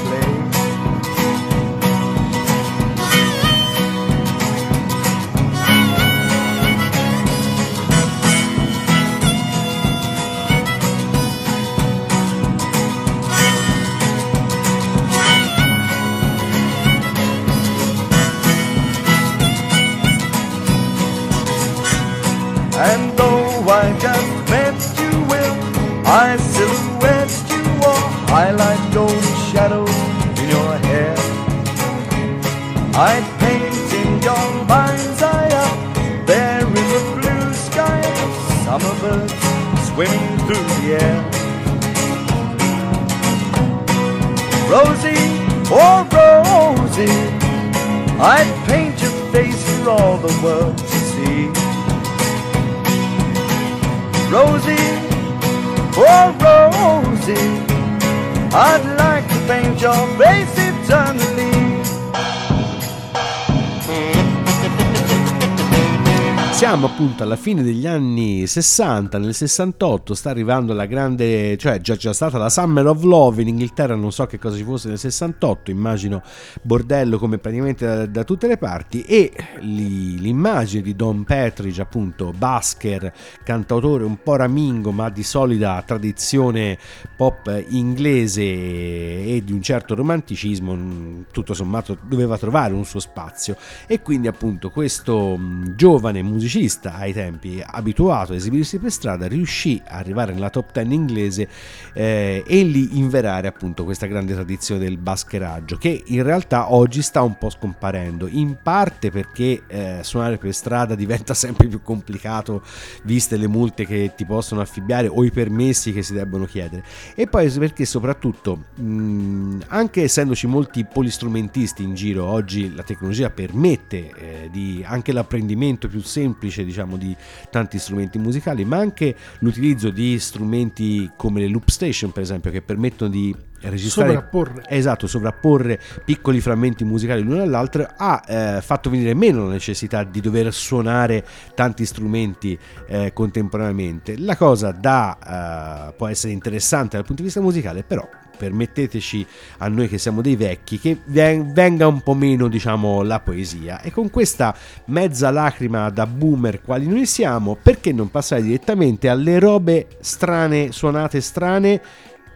Siamo 66.63 66.87
appunto 66.87 67.25
alla 67.25 67.35
fine 67.35 67.65
degli 67.65 67.89
anni 67.89 68.47
60, 68.47 69.19
nel 69.19 69.35
68 69.35 70.15
sta 70.15 70.31
arrivando 70.31 70.73
la 70.73 70.87
grande, 70.87 71.57
cioè 71.57 71.81
già 71.81 71.97
già 71.97 72.13
stata 72.13 72.39
la 72.39 72.49
Summer 72.49 72.87
of 72.87 73.03
Love 73.03 73.43
in 73.43 73.49
Inghilterra, 73.49 73.97
non 73.97 74.13
so 74.13 74.27
che 74.27 74.39
cosa 74.39 74.57
ci 74.57 74.63
fosse 74.63 74.87
nel 74.87 74.97
68, 74.97 75.73
immagino 75.73 76.23
bordello 76.63 77.19
come 77.19 77.39
praticamente 77.39 77.85
da, 77.85 78.07
da 78.07 78.23
tutte 78.23 78.47
le 78.47 78.59
parti. 78.59 79.03
E 79.03 79.33
li- 79.59 80.21
l'immagine 80.21 80.83
di 80.83 80.95
Don 80.95 81.25
Petridge, 81.25 81.83
appunto 81.83 82.31
basker, 82.31 83.13
cantautore 83.43 84.05
un 84.05 84.23
po' 84.23 84.37
ramingo 84.37 84.93
ma 84.93 85.11
di 85.11 85.25
solida 85.25 85.83
tradizione 85.85 86.79
pop 87.17 87.65
inglese 87.71 88.41
e 88.45 89.43
di 89.45 89.51
un 89.53 89.63
certo 89.63 89.97
romanticismo, 89.97 90.77
mh, 90.77 91.25
tutto 91.33 91.55
sommato 91.55 91.99
doveva 92.01 92.39
trovare 92.39 92.73
un 92.73 92.85
suo 92.85 93.01
spazio. 93.01 93.57
E 93.89 94.01
quindi 94.01 94.29
appunto 94.29 94.71
questo 94.71 95.37
mh, 95.37 95.75
giovane 95.75 96.23
musicista 96.23 96.51
ai 96.85 97.13
tempi 97.13 97.63
abituato 97.65 98.33
a 98.33 98.37
esibirsi 98.37 98.79
per 98.79 98.91
strada 98.91 99.27
riuscì 99.27 99.81
a 99.87 99.97
arrivare 99.97 100.33
nella 100.33 100.51
top 100.51 100.73
10 100.73 100.95
inglese 100.95 101.49
eh, 101.95 102.45
e 102.47 102.63
lì 102.63 102.99
inverare 102.99 103.49
appunto 103.49 103.85
questa 103.85 104.07
grande 104.07 104.35
tradizione 104.35 104.81
del 104.81 104.99
bascheraggio 104.99 105.77
che 105.77 106.03
in 106.07 106.23
realtà 106.23 106.73
oggi 106.73 107.03
sta 107.03 107.23
un 107.23 107.39
po' 107.39 107.51
scomparendo 107.51 108.29
in 108.29 108.57
parte 108.63 109.11
perché 109.11 109.63
eh, 109.67 109.99
suonare 110.03 110.39
per 110.39 110.53
strada 110.53 110.95
diventa 110.95 111.33
sempre 111.35 111.69
più 111.69 111.83
complicato 111.83 112.63
viste 113.05 113.37
le 113.37 113.49
multe 113.49 113.87
che 113.87 114.13
ti 114.17 114.25
possono 114.25 114.61
affibbiare 114.61 115.09
o 115.09 115.25
i 115.25 115.31
permessi 115.31 115.93
che 115.93 116.03
si 116.03 116.13
debbono 116.13 116.45
chiedere. 116.45 116.85
E 117.15 117.27
poi 117.27 117.51
perché 117.51 117.85
soprattutto 117.85 118.65
mh, 118.75 119.61
anche 119.69 120.03
essendoci 120.03 120.47
molti 120.47 120.85
polistrumentisti 120.85 121.83
in 121.83 121.95
giro 121.95 122.25
oggi 122.25 122.75
la 122.75 122.83
tecnologia 122.83 123.31
permette 123.31 124.11
eh, 124.15 124.49
di 124.51 124.83
anche 124.87 125.13
l'apprendimento 125.13 125.89
più 125.89 126.01
semplice 126.01 126.42
diciamo 126.65 126.97
di 126.97 127.15
tanti 127.51 127.79
strumenti 127.79 128.19
musicali 128.19 128.65
ma 128.65 128.79
anche 128.79 129.15
l'utilizzo 129.41 129.91
di 129.91 130.19
strumenti 130.19 131.11
come 131.17 131.41
le 131.41 131.49
loop 131.49 131.69
station 131.69 132.13
per 132.13 132.23
esempio 132.23 132.51
che 132.51 132.63
permettono 132.63 133.11
di 133.11 133.35
registrare 133.61 134.13
Sovrapporre. 134.13 134.63
esatto 134.69 135.07
sovrapporre 135.07 135.81
piccoli 136.05 136.41
frammenti 136.41 136.85
musicali 136.85 137.23
l'uno 137.23 137.43
all'altro 137.43 137.87
ha 137.97 138.23
eh, 138.27 138.61
fatto 138.61 138.91
venire 138.91 139.15
meno 139.15 139.47
la 139.47 139.53
necessità 139.53 140.03
di 140.03 140.21
dover 140.21 140.53
suonare 140.53 141.25
tanti 141.55 141.85
strumenti 141.85 142.59
eh, 142.89 143.13
contemporaneamente 143.13 144.19
la 144.19 144.37
cosa 144.37 144.73
da 144.73 145.89
eh, 145.89 145.93
può 145.95 146.09
essere 146.09 146.33
interessante 146.33 146.97
dal 146.97 147.05
punto 147.05 147.23
di 147.23 147.29
vista 147.29 147.41
musicale 147.41 147.85
però 147.85 148.09
permetteteci 148.37 149.27
a 149.59 149.69
noi 149.69 149.89
che 149.89 149.99
siamo 149.99 150.21
dei 150.21 150.37
vecchi 150.37 150.79
che 150.79 150.99
ven- 151.05 151.53
venga 151.53 151.87
un 151.87 152.01
po' 152.01 152.15
meno 152.15 152.49
diciamo 152.49 153.03
la 153.03 153.21
poesia. 153.21 153.81
E 153.81 153.91
con 153.91 154.11
questa 154.11 154.55
mezza 154.87 155.31
lacrima 155.31 155.91
da 155.91 156.07
boomer 156.07 156.61
quali 156.63 156.87
noi 156.87 157.07
siamo 157.07 157.57
perché 157.61 157.93
non 157.93 158.11
passare 158.11 158.43
direttamente 158.43 159.09
alle 159.09 159.39
robe 159.39 159.87
strane 160.01 160.73
suonate 160.73 161.21
strane 161.21 161.81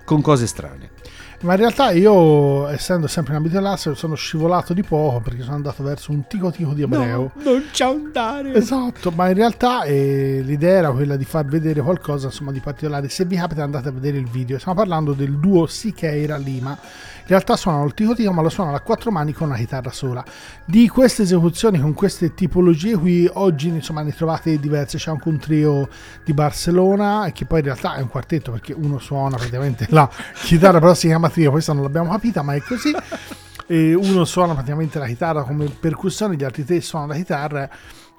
con 0.04 0.20
cose 0.20 0.46
strane 0.46 0.95
Ma 1.40 1.52
in 1.52 1.58
realtà 1.58 1.90
io, 1.90 2.66
essendo 2.68 3.06
sempre 3.06 3.32
in 3.32 3.38
ambito 3.38 3.60
laser, 3.60 3.96
sono 3.96 4.14
scivolato 4.14 4.72
di 4.72 4.82
poco 4.82 5.20
perché 5.20 5.42
sono 5.42 5.56
andato 5.56 5.82
verso 5.82 6.10
un 6.10 6.26
tico 6.26 6.50
tico 6.50 6.72
di 6.72 6.82
ebreo. 6.82 7.32
non 7.42 7.64
ci 7.72 7.82
andare 7.82 8.54
Esatto, 8.54 9.10
ma 9.10 9.28
in 9.28 9.34
realtà 9.34 9.82
eh, 9.82 10.40
l'idea 10.42 10.78
era 10.78 10.90
quella 10.92 11.16
di 11.16 11.24
far 11.24 11.44
vedere 11.44 11.80
qualcosa 11.82 12.26
insomma, 12.26 12.52
di 12.52 12.60
particolare. 12.60 13.08
Se 13.08 13.24
vi 13.24 13.36
capita 13.36 13.62
andate 13.62 13.88
a 13.88 13.92
vedere 13.92 14.18
il 14.18 14.28
video. 14.28 14.58
Stiamo 14.58 14.78
parlando 14.78 15.12
del 15.12 15.38
duo 15.38 15.66
Siqueira 15.66 16.36
Lima. 16.36 16.70
In 16.70 17.32
realtà 17.32 17.56
suonano 17.56 17.86
il 17.86 17.94
tico 17.94 18.14
tico, 18.14 18.32
ma 18.32 18.40
lo 18.40 18.48
suonano 18.48 18.76
a 18.76 18.80
quattro 18.80 19.10
mani 19.10 19.32
con 19.32 19.48
una 19.48 19.56
chitarra 19.56 19.90
sola. 19.90 20.24
Di 20.64 20.88
queste 20.88 21.22
esecuzioni 21.22 21.80
con 21.80 21.92
queste 21.92 22.34
tipologie 22.34 22.96
qui 22.96 23.28
oggi 23.32 23.68
insomma 23.68 24.02
ne 24.02 24.14
trovate 24.14 24.58
diverse. 24.58 24.96
C'è 24.96 25.10
anche 25.10 25.28
un 25.28 25.38
trio 25.38 25.88
di 26.24 26.32
Barcellona 26.32 27.30
che 27.32 27.44
poi 27.44 27.58
in 27.58 27.64
realtà 27.64 27.96
è 27.96 28.00
un 28.00 28.08
quartetto 28.08 28.52
perché 28.52 28.72
uno 28.72 28.98
suona 28.98 29.36
praticamente 29.36 29.86
la 29.90 30.08
chitarra, 30.34 30.78
però 30.78 30.94
si 30.94 31.08
chiama 31.08 31.25
trio, 31.28 31.50
questa 31.50 31.72
non 31.72 31.82
l'abbiamo 31.82 32.10
capita, 32.10 32.42
ma 32.42 32.54
è 32.54 32.60
così. 32.60 32.94
E 33.68 33.94
uno 33.94 34.24
suona 34.24 34.52
praticamente 34.52 35.00
la 35.00 35.06
chitarra 35.06 35.42
come 35.42 35.64
percussione, 35.66 36.36
gli 36.36 36.44
altri 36.44 36.64
tre 36.64 36.80
suonano 36.80 37.10
la 37.10 37.18
chitarra 37.18 37.68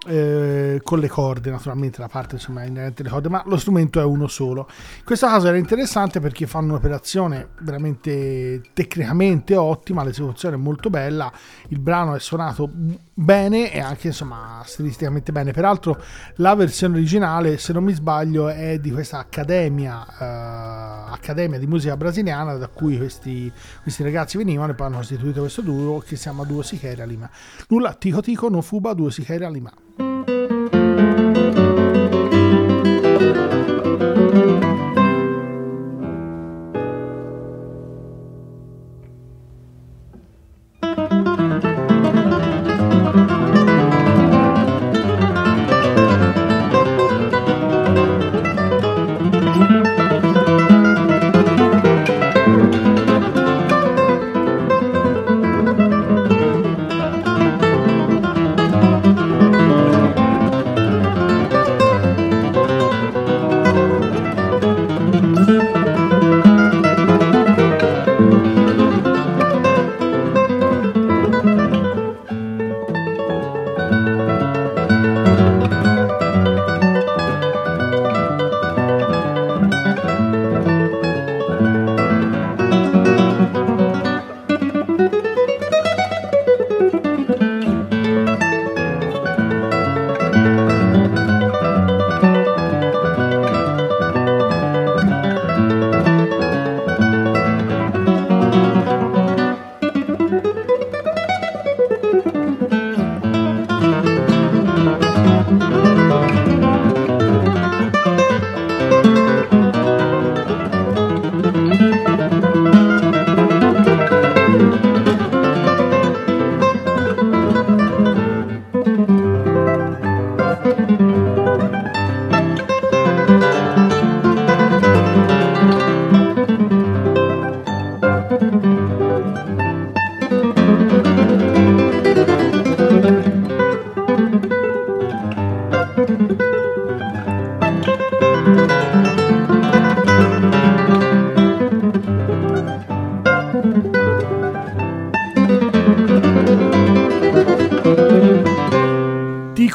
eh, 0.06 0.80
con 0.84 1.00
le 1.00 1.08
corde, 1.08 1.52
naturalmente 1.52 2.00
la 2.02 2.08
parte 2.08 2.36
insomma 2.36 2.64
inerente 2.64 3.02
alle 3.02 3.12
corde, 3.12 3.30
ma 3.30 3.44
lo 3.46 3.58
strumento 3.58 4.00
è 4.00 4.04
uno 4.04 4.28
solo. 4.28 4.68
In 4.98 5.06
questo 5.06 5.28
caso 5.28 5.48
era 5.48 5.58
interessante 5.58 6.20
perché 6.20 6.48
fanno 6.48 6.74
un'operazione 6.74 7.50
veramente 7.60 8.62
tecnicamente 8.74 9.56
ottima, 9.56 10.04
l'esecuzione 10.04 10.56
è 10.56 10.60
molto 10.60 10.90
bella, 10.90 11.32
il 11.70 11.80
brano 11.80 12.16
è 12.16 12.20
suonato 12.20 12.70
bene 13.20 13.74
e 13.74 13.80
anche 13.80 14.08
insomma 14.08 14.62
stilisticamente 14.64 15.32
bene. 15.32 15.52
Peraltro 15.52 16.02
la 16.36 16.54
versione 16.54 16.98
originale, 16.98 17.58
se 17.58 17.74
non 17.74 17.84
mi 17.84 17.94
sbaglio, 17.94 18.48
è 18.48 18.78
di 18.80 18.92
questa 18.92 19.18
accademia, 19.18 20.06
eh, 20.06 21.12
accademia 21.14 21.58
di 21.58 21.66
musica 21.66 21.98
brasiliana 21.98 22.56
da 22.58 22.68
cui 22.68 22.98
questi, 22.98 23.52
questi 23.82 24.04
ragazzi 24.04 24.38
venivano 24.38 24.72
e 24.72 24.76
poi 24.76 24.88
hanno 24.88 24.98
costituito 24.98 25.42
questo 25.42 25.62
duo 25.62 26.00
che 26.00 26.16
si 26.16 26.22
chiama 26.22 26.44
Duo 26.44 26.62
Siqueira 26.62 27.06
Lima. 27.06 27.30
Nulla, 27.70 27.94
Tico 27.94 28.22
Tico, 28.22 28.50
no 28.50 28.62
Fuba, 28.62 28.94
Duo 28.94 29.10
Siqueira 29.10 29.50
Lima. 29.50 30.07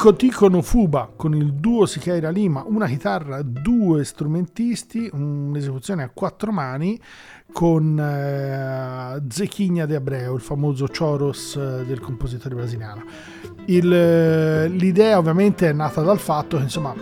Tico 0.03 0.17
Tico 0.17 0.49
no 0.49 0.61
Fuba 0.61 1.09
con 1.15 1.33
il 1.33 1.53
duo 1.53 1.85
Siqueira 1.85 2.29
Lima, 2.29 2.65
una 2.67 2.87
chitarra, 2.87 3.41
due 3.41 4.03
strumentisti, 4.03 5.09
un'esecuzione 5.13 6.03
a 6.03 6.09
quattro 6.13 6.51
mani 6.51 6.99
con 7.53 7.97
eh, 7.97 9.23
Zechigna 9.29 9.85
de 9.85 9.95
Abreu, 9.95 10.35
il 10.35 10.41
famoso 10.41 10.87
choros 10.87 11.55
eh, 11.55 11.85
del 11.85 12.01
compositore 12.01 12.53
brasiliano. 12.53 13.05
Il, 13.67 13.93
eh, 13.93 14.67
l'idea 14.67 15.17
ovviamente 15.17 15.69
è 15.69 15.71
nata 15.71 16.01
dal 16.01 16.19
fatto 16.19 16.57
che 16.57 16.63
insomma 16.63 16.93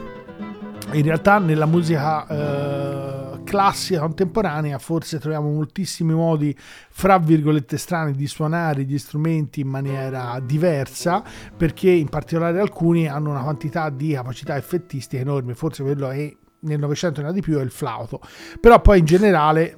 in 0.91 1.01
realtà 1.01 1.39
nella 1.39 1.65
musica 1.65 2.27
eh, 2.27 3.20
classica 3.51 3.99
contemporanea 3.99 4.79
forse 4.79 5.19
troviamo 5.19 5.51
moltissimi 5.51 6.13
modi 6.13 6.55
fra 6.57 7.17
virgolette 7.17 7.75
strani 7.75 8.13
di 8.13 8.25
suonare 8.25 8.85
gli 8.85 8.97
strumenti 8.97 9.59
in 9.59 9.67
maniera 9.67 10.39
diversa 10.39 11.21
perché 11.57 11.89
in 11.89 12.07
particolare 12.07 12.61
alcuni 12.61 13.09
hanno 13.09 13.29
una 13.29 13.43
quantità 13.43 13.89
di 13.89 14.13
capacità 14.13 14.55
effettistiche 14.55 15.21
enormi 15.21 15.53
forse 15.53 15.83
quello 15.83 16.09
è 16.09 16.33
nel 16.61 16.79
Novecento 16.79 17.21
ne 17.21 17.33
di 17.33 17.41
più 17.41 17.57
è 17.57 17.61
il 17.61 17.71
flauto 17.71 18.21
però 18.61 18.79
poi 18.79 18.99
in 18.99 19.05
generale 19.05 19.75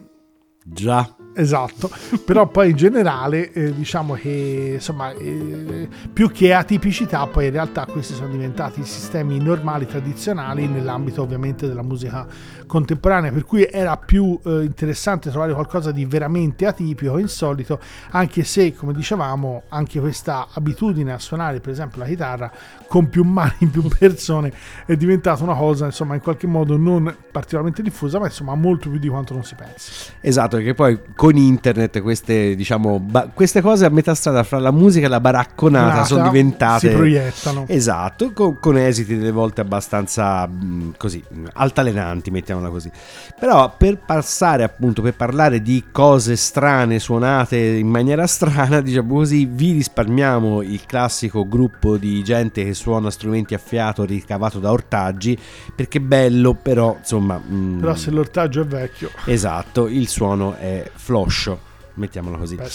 Già. 0.65 1.22
Esatto, 1.35 1.89
però 2.23 2.47
poi 2.47 2.69
in 2.69 2.75
generale 2.75 3.51
eh, 3.51 3.73
diciamo 3.73 4.13
che 4.13 4.73
insomma 4.75 5.11
eh, 5.13 5.87
più 6.11 6.29
che 6.31 6.53
atipicità 6.53 7.25
poi 7.25 7.45
in 7.45 7.51
realtà 7.51 7.85
questi 7.85 8.13
sono 8.13 8.29
diventati 8.29 8.83
sistemi 8.83 9.39
normali, 9.39 9.87
tradizionali 9.87 10.67
nell'ambito 10.67 11.23
ovviamente 11.23 11.67
della 11.67 11.81
musica 11.81 12.27
contemporanea, 12.67 13.31
per 13.31 13.45
cui 13.45 13.67
era 13.69 13.97
più 13.97 14.39
eh, 14.45 14.63
interessante 14.63 15.31
trovare 15.31 15.53
qualcosa 15.53 15.91
di 15.91 16.05
veramente 16.05 16.67
atipico, 16.67 17.17
insolito, 17.17 17.79
anche 18.11 18.43
se 18.43 18.75
come 18.75 18.93
dicevamo 18.93 19.63
anche 19.69 19.99
questa 19.99 20.47
abitudine 20.53 21.13
a 21.13 21.19
suonare 21.19 21.59
per 21.59 21.71
esempio 21.71 21.99
la 21.99 22.05
chitarra 22.05 22.51
con 22.87 23.09
più 23.09 23.23
mani, 23.23 23.67
più 23.71 23.87
persone 23.87 24.53
è 24.85 24.95
diventata 24.95 25.43
una 25.43 25.55
cosa 25.55 25.85
insomma 25.85 26.13
in 26.13 26.21
qualche 26.21 26.45
modo 26.45 26.77
non 26.77 27.15
particolarmente 27.31 27.81
diffusa, 27.81 28.19
ma 28.19 28.25
insomma 28.25 28.53
molto 28.53 28.89
più 28.89 28.99
di 28.99 29.07
quanto 29.07 29.33
non 29.33 29.43
si 29.43 29.55
pensi. 29.55 30.11
Esatto, 30.21 30.57
perché 30.57 30.75
poi 30.75 30.99
con 31.23 31.37
internet 31.37 32.01
queste, 32.01 32.53
diciamo, 32.53 32.99
ba- 32.99 33.29
queste 33.33 33.61
cose 33.61 33.85
a 33.85 33.89
metà 33.89 34.13
strada 34.13 34.43
fra 34.43 34.59
la 34.59 34.71
musica 34.71 35.05
e 35.05 35.09
la 35.09 35.21
baracconata 35.21 35.93
Nata, 35.93 36.03
sono 36.03 36.23
diventate... 36.23 36.89
si 36.89 36.93
proiettano. 36.93 37.63
Esatto, 37.69 38.33
con, 38.33 38.59
con 38.59 38.77
esiti 38.77 39.15
delle 39.15 39.31
volte 39.31 39.61
abbastanza 39.61 40.45
mh, 40.45 40.95
così, 40.97 41.23
altalenanti, 41.53 42.29
mettiamola 42.29 42.67
così. 42.67 42.91
Però 43.39 43.73
per 43.77 43.99
passare 43.99 44.63
appunto, 44.63 45.01
per 45.01 45.13
parlare 45.13 45.61
di 45.61 45.85
cose 45.93 46.35
strane 46.35 46.99
suonate 46.99 47.57
in 47.57 47.87
maniera 47.87 48.27
strana, 48.27 48.81
diciamo 48.81 49.13
così, 49.13 49.45
vi 49.45 49.71
risparmiamo 49.71 50.61
il 50.61 50.85
classico 50.85 51.47
gruppo 51.47 51.95
di 51.95 52.21
gente 52.21 52.65
che 52.65 52.73
suona 52.73 53.09
strumenti 53.09 53.53
a 53.53 53.59
fiato 53.59 54.03
ricavato 54.03 54.59
da 54.59 54.71
ortaggi, 54.71 55.39
perché 55.73 55.99
è 55.99 56.01
bello, 56.01 56.53
però 56.53 56.97
insomma... 56.99 57.37
mh, 57.37 57.79
Però 57.79 57.95
se 57.95 58.11
l'ortaggio 58.11 58.59
è 58.59 58.65
vecchio, 58.65 59.09
Esatto, 59.23 59.87
il 59.87 60.09
suono 60.09 60.55
è 60.55 60.91
floscio, 61.13 61.59
mettiamola 61.95 62.37
così. 62.37 62.55
beh, 62.55 62.69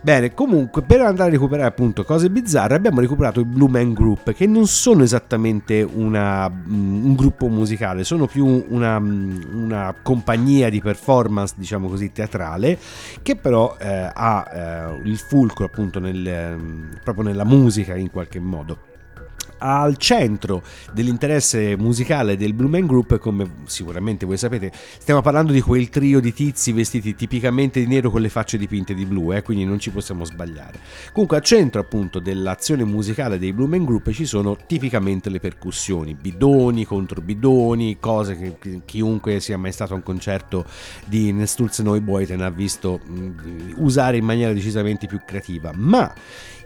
Bene, 0.00 0.34
comunque 0.34 0.80
per 0.82 1.02
andare 1.02 1.28
a 1.28 1.32
recuperare 1.32 1.68
appunto 1.68 2.04
cose 2.04 2.30
bizzarre 2.30 2.74
abbiamo 2.74 3.00
recuperato 3.00 3.40
i 3.40 3.44
Blue 3.44 3.68
Man 3.68 3.92
Group 3.92 4.32
che 4.32 4.46
non 4.46 4.66
sono 4.66 5.02
esattamente 5.02 5.82
una, 5.82 6.48
mm, 6.48 7.04
un 7.04 7.14
gruppo 7.14 7.48
musicale, 7.48 8.02
sono 8.02 8.26
più 8.26 8.64
una, 8.68 8.98
mm, 8.98 9.62
una 9.62 9.94
compagnia 10.02 10.70
di 10.70 10.80
performance 10.80 11.54
diciamo 11.56 11.88
così 11.88 12.12
teatrale 12.12 12.78
che 13.20 13.36
però 13.36 13.76
eh, 13.78 14.10
ha 14.12 14.50
eh, 14.50 15.00
il 15.04 15.18
fulcro 15.18 15.66
appunto 15.66 16.00
nel, 16.00 16.26
ehm, 16.26 16.98
proprio 17.04 17.24
nella 17.24 17.44
musica 17.44 17.94
in 17.94 18.10
qualche 18.10 18.40
modo 18.40 18.90
al 19.62 19.96
centro 19.96 20.62
dell'interesse 20.92 21.76
musicale 21.76 22.36
del 22.36 22.52
Blue 22.52 22.68
Man 22.68 22.86
Group, 22.86 23.18
come 23.18 23.48
sicuramente 23.66 24.26
voi 24.26 24.36
sapete, 24.36 24.72
stiamo 24.98 25.22
parlando 25.22 25.52
di 25.52 25.60
quel 25.60 25.88
trio 25.88 26.18
di 26.18 26.32
tizi 26.32 26.72
vestiti 26.72 27.14
tipicamente 27.14 27.78
di 27.78 27.86
nero 27.86 28.10
con 28.10 28.20
le 28.20 28.28
facce 28.28 28.58
dipinte 28.58 28.92
di 28.92 29.04
blu, 29.04 29.32
eh, 29.32 29.42
quindi 29.42 29.64
non 29.64 29.78
ci 29.78 29.90
possiamo 29.90 30.24
sbagliare. 30.24 30.80
Comunque 31.12 31.36
al 31.36 31.44
centro 31.44 31.80
appunto 31.80 32.18
dell'azione 32.18 32.82
musicale 32.82 33.38
dei 33.38 33.52
Blue 33.52 33.68
Man 33.68 33.84
Group 33.84 34.10
ci 34.10 34.26
sono 34.26 34.56
tipicamente 34.66 35.30
le 35.30 35.38
percussioni, 35.38 36.14
bidoni 36.14 36.84
contro 36.84 37.20
bidoni, 37.20 37.98
cose 38.00 38.56
che 38.58 38.80
chiunque 38.84 39.38
sia 39.38 39.56
mai 39.56 39.70
stato 39.70 39.92
a 39.92 39.96
un 39.96 40.02
concerto 40.02 40.64
di 41.06 41.32
Nestulze 41.32 41.84
Noi 41.84 42.00
Boyten 42.00 42.40
ha 42.40 42.50
visto 42.50 42.98
mh, 43.04 43.74
usare 43.76 44.16
in 44.16 44.24
maniera 44.24 44.52
decisamente 44.52 45.06
più 45.06 45.20
creativa, 45.24 45.70
ma 45.74 46.12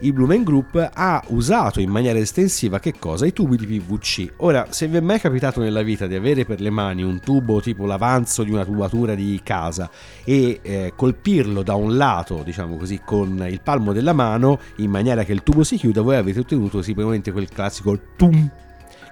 il 0.01 0.13
Blue 0.13 0.27
Man 0.27 0.43
Group 0.43 0.89
ha 0.93 1.23
usato 1.27 1.79
in 1.79 1.89
maniera 1.89 2.19
estensiva 2.19 2.79
che 2.91 2.99
cosa? 2.99 3.25
I 3.25 3.33
tubi 3.33 3.57
di 3.57 3.65
PVC. 3.65 4.33
Ora, 4.37 4.67
se 4.69 4.87
vi 4.87 4.97
è 4.97 5.01
mai 5.01 5.19
capitato 5.19 5.59
nella 5.59 5.81
vita 5.81 6.07
di 6.07 6.15
avere 6.15 6.45
per 6.45 6.61
le 6.61 6.69
mani 6.69 7.03
un 7.03 7.19
tubo 7.19 7.59
tipo 7.59 7.85
l'avanzo 7.85 8.43
di 8.43 8.51
una 8.51 8.63
tubatura 8.63 9.13
di 9.13 9.39
casa 9.43 9.89
e 10.23 10.59
eh, 10.61 10.93
colpirlo 10.95 11.63
da 11.63 11.75
un 11.75 11.97
lato, 11.97 12.43
diciamo 12.43 12.77
così, 12.77 13.01
con 13.03 13.45
il 13.49 13.61
palmo 13.61 13.91
della 13.91 14.13
mano 14.13 14.59
in 14.77 14.89
maniera 14.89 15.23
che 15.23 15.33
il 15.33 15.43
tubo 15.43 15.63
si 15.63 15.75
chiuda, 15.75 16.01
voi 16.01 16.15
avete 16.15 16.39
ottenuto 16.39 16.81
sicuramente 16.81 17.31
quel 17.31 17.49
classico 17.49 17.99
tum 18.15 18.49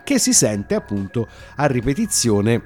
che 0.03 0.19
si 0.19 0.33
sente 0.33 0.75
appunto 0.75 1.27
a 1.55 1.65
ripetizione 1.65 2.61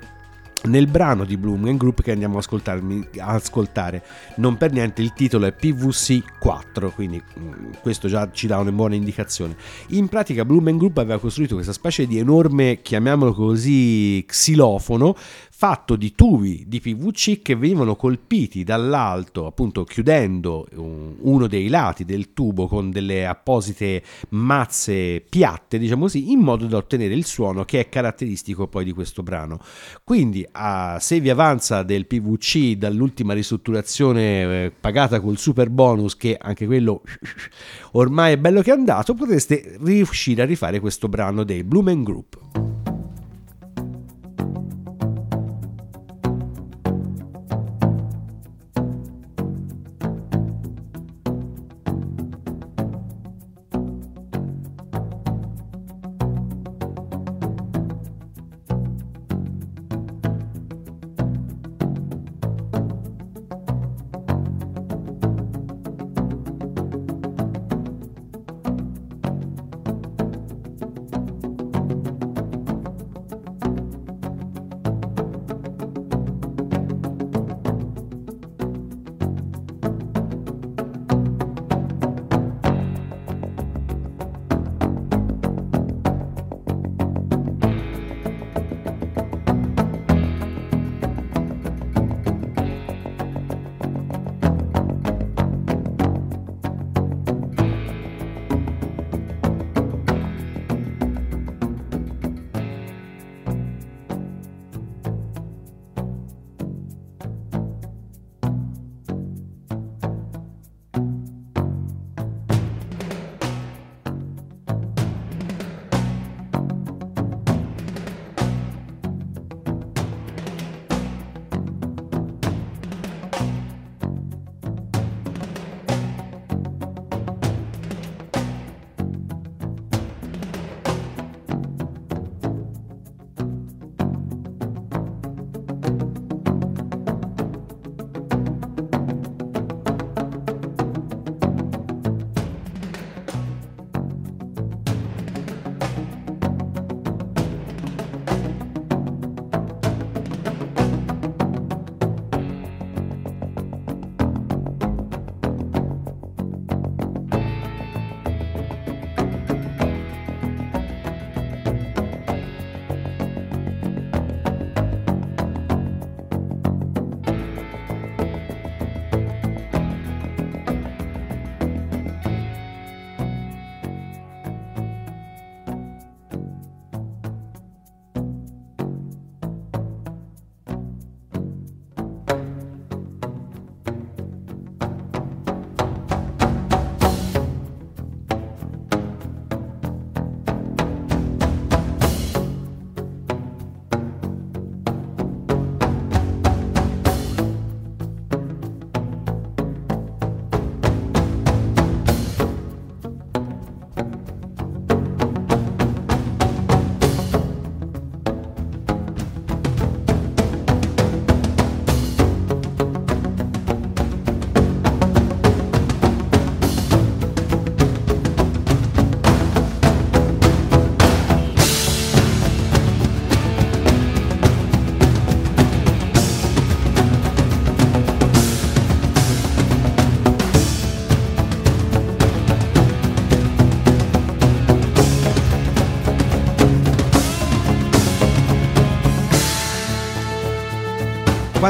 nel 0.63 0.87
brano 0.87 1.23
di 1.23 1.37
Blue 1.37 1.57
Man 1.57 1.77
Group 1.77 2.01
che 2.01 2.11
andiamo 2.11 2.37
a 2.37 3.27
ascoltare. 3.27 4.03
Non 4.35 4.57
per 4.57 4.71
niente 4.71 5.01
il 5.01 5.13
titolo 5.13 5.45
è 5.45 5.53
PVC 5.53 6.37
4, 6.39 6.91
quindi 6.91 7.21
mm, 7.39 7.71
questo 7.81 8.07
già 8.07 8.29
ci 8.31 8.47
dà 8.47 8.57
una 8.57 8.71
buona 8.71 8.95
indicazione. 8.95 9.55
In 9.89 10.07
pratica 10.07 10.45
Blue 10.45 10.61
Man 10.61 10.77
Group 10.77 10.97
aveva 10.97 11.19
costruito 11.19 11.55
questa 11.55 11.73
specie 11.73 12.05
di 12.05 12.17
enorme, 12.17 12.81
chiamiamolo 12.81 13.33
così, 13.33 14.23
xilofono 14.27 15.15
fatto 15.59 15.97
di 15.97 16.13
tubi 16.15 16.63
di 16.67 16.79
PVC 16.79 17.41
che 17.41 17.53
venivano 17.57 17.97
colpiti 17.97 18.63
dall'alto, 18.63 19.45
appunto 19.45 19.83
chiudendo 19.83 20.65
un- 20.75 21.15
uno 21.19 21.47
dei 21.47 21.67
lati 21.67 22.05
del 22.05 22.31
tubo 22.31 22.65
con 22.67 22.91
delle 22.91 23.27
apposite 23.27 24.01
mazze 24.29 25.19
piatte, 25.19 25.77
diciamo 25.77 26.03
così, 26.03 26.31
in 26.31 26.39
modo 26.39 26.65
da 26.65 26.77
ottenere 26.77 27.13
il 27.13 27.25
suono 27.25 27.65
che 27.65 27.81
è 27.81 27.89
caratteristico 27.89 28.69
poi 28.69 28.85
di 28.85 28.93
questo 28.93 29.21
brano. 29.21 29.59
Quindi, 30.05 30.47
a- 30.49 30.97
se 31.01 31.19
vi 31.19 31.29
avanza 31.29 31.83
del 31.83 32.07
PVC 32.07 32.77
dall'ultima 32.77 33.33
ristrutturazione 33.33 34.63
eh, 34.63 34.71
pagata 34.71 35.19
col 35.19 35.37
super 35.37 35.69
bonus, 35.69 36.15
che 36.15 36.37
anche 36.39 36.67
quello 36.67 37.01
ormai 37.91 38.31
è 38.31 38.37
bello 38.37 38.61
che 38.61 38.71
è 38.71 38.73
andato, 38.73 39.13
potreste 39.13 39.77
riuscire 39.81 40.41
a 40.41 40.45
rifare 40.45 40.79
questo 40.79 41.09
brano 41.09 41.43
dei 41.43 41.65
Blue 41.65 41.83
Man 41.83 42.03
Group. 42.03 42.68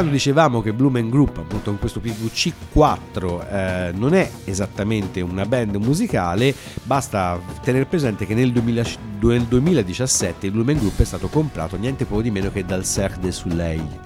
Quando 0.00 0.16
dicevamo 0.16 0.62
che 0.62 0.72
Blumen 0.72 1.10
Group, 1.10 1.36
appunto 1.36 1.68
con 1.68 1.78
questo 1.78 2.00
PVC 2.00 2.52
4, 2.72 3.46
eh, 3.46 3.90
non 3.94 4.14
è 4.14 4.30
esattamente 4.46 5.20
una 5.20 5.44
band 5.44 5.74
musicale, 5.74 6.54
basta 6.84 7.38
tenere 7.62 7.84
presente 7.84 8.24
che 8.24 8.32
nel, 8.32 8.50
2000 8.50 8.82
nel 9.20 9.42
2017 9.42 10.46
il 10.46 10.52
Blumen 10.52 10.78
Group 10.78 10.98
è 11.02 11.04
stato 11.04 11.28
comprato 11.28 11.76
niente 11.76 12.06
poco 12.06 12.22
di 12.22 12.30
meno 12.30 12.50
che 12.50 12.64
dal 12.64 12.86
Cirque 12.86 13.20
du 13.20 13.30
Soleil 13.30 14.00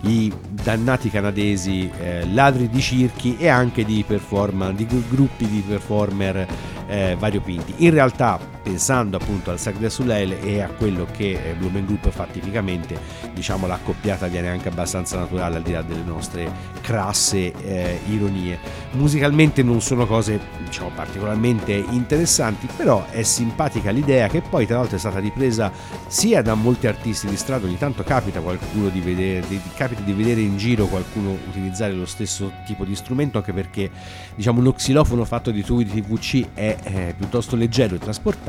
i 0.00 0.32
dannati 0.50 1.10
canadesi 1.10 1.88
eh, 1.96 2.26
ladri 2.32 2.68
di 2.68 2.80
circhi 2.80 3.36
e 3.38 3.46
anche 3.46 3.84
di, 3.84 4.04
di 4.04 5.04
gruppi 5.08 5.46
di 5.46 5.62
performer 5.64 6.44
eh, 6.88 7.16
variopinti. 7.16 7.72
In 7.84 7.90
realtà, 7.92 8.40
pensando 8.66 9.16
appunto 9.16 9.52
al 9.52 9.60
Cirque 9.60 9.82
du 9.82 9.88
Soleil 9.88 10.38
e 10.42 10.60
a 10.60 10.68
quello 10.68 11.06
che 11.16 11.50
eh, 11.50 11.54
Blumen 11.54 11.86
Group 11.86 12.10
fa 12.10 12.26
tipicamente, 12.26 12.98
diciamo 13.32 13.68
l'accoppiata 13.68 14.26
viene 14.26 14.48
anche 14.48 14.68
abbastanza 14.68 15.18
naturale 15.18 15.58
al 15.58 15.62
di 15.62 15.70
là 15.70 15.82
delle 15.82 16.02
nostre 16.02 16.50
crasse 16.80 17.52
eh, 17.52 18.00
ironie. 18.08 18.58
Musicalmente 18.92 19.62
non 19.62 19.80
sono 19.80 20.04
cose 20.04 20.40
diciamo 20.64 20.90
particolarmente 20.96 21.74
interessanti, 21.74 22.66
però 22.76 23.06
è 23.08 23.22
simpatica 23.22 23.92
l'idea 23.92 24.26
che 24.26 24.42
poi 24.42 24.66
tra 24.66 24.78
l'altro 24.78 24.96
è 24.96 24.98
stata 24.98 25.20
ripresa 25.20 25.70
sia 26.08 26.42
da 26.42 26.54
molti 26.54 26.88
artisti 26.88 27.28
di 27.28 27.36
strada, 27.36 27.66
ogni 27.66 27.78
tanto 27.78 28.02
capita 28.02 28.40
qualcuno 28.40 28.88
di 28.88 29.00
vedere, 29.00 29.46
di, 29.46 29.60
capita 29.76 30.00
di 30.00 30.12
vedere 30.12 30.40
in 30.40 30.56
giro 30.56 30.86
qualcuno 30.86 31.30
utilizzare 31.48 31.92
lo 31.92 32.06
stesso 32.06 32.50
tipo 32.64 32.84
di 32.84 32.96
strumento, 32.96 33.38
anche 33.38 33.52
perché 33.52 33.88
diciamo 34.34 34.60
lo 34.60 34.72
xilofono 34.72 35.24
fatto 35.24 35.52
di 35.52 35.62
tubi 35.62 35.84
di 35.84 36.02
TVC 36.02 36.46
è 36.54 36.76
è 36.82 37.14
piuttosto 37.16 37.54
leggero 37.54 37.94
e 37.94 37.98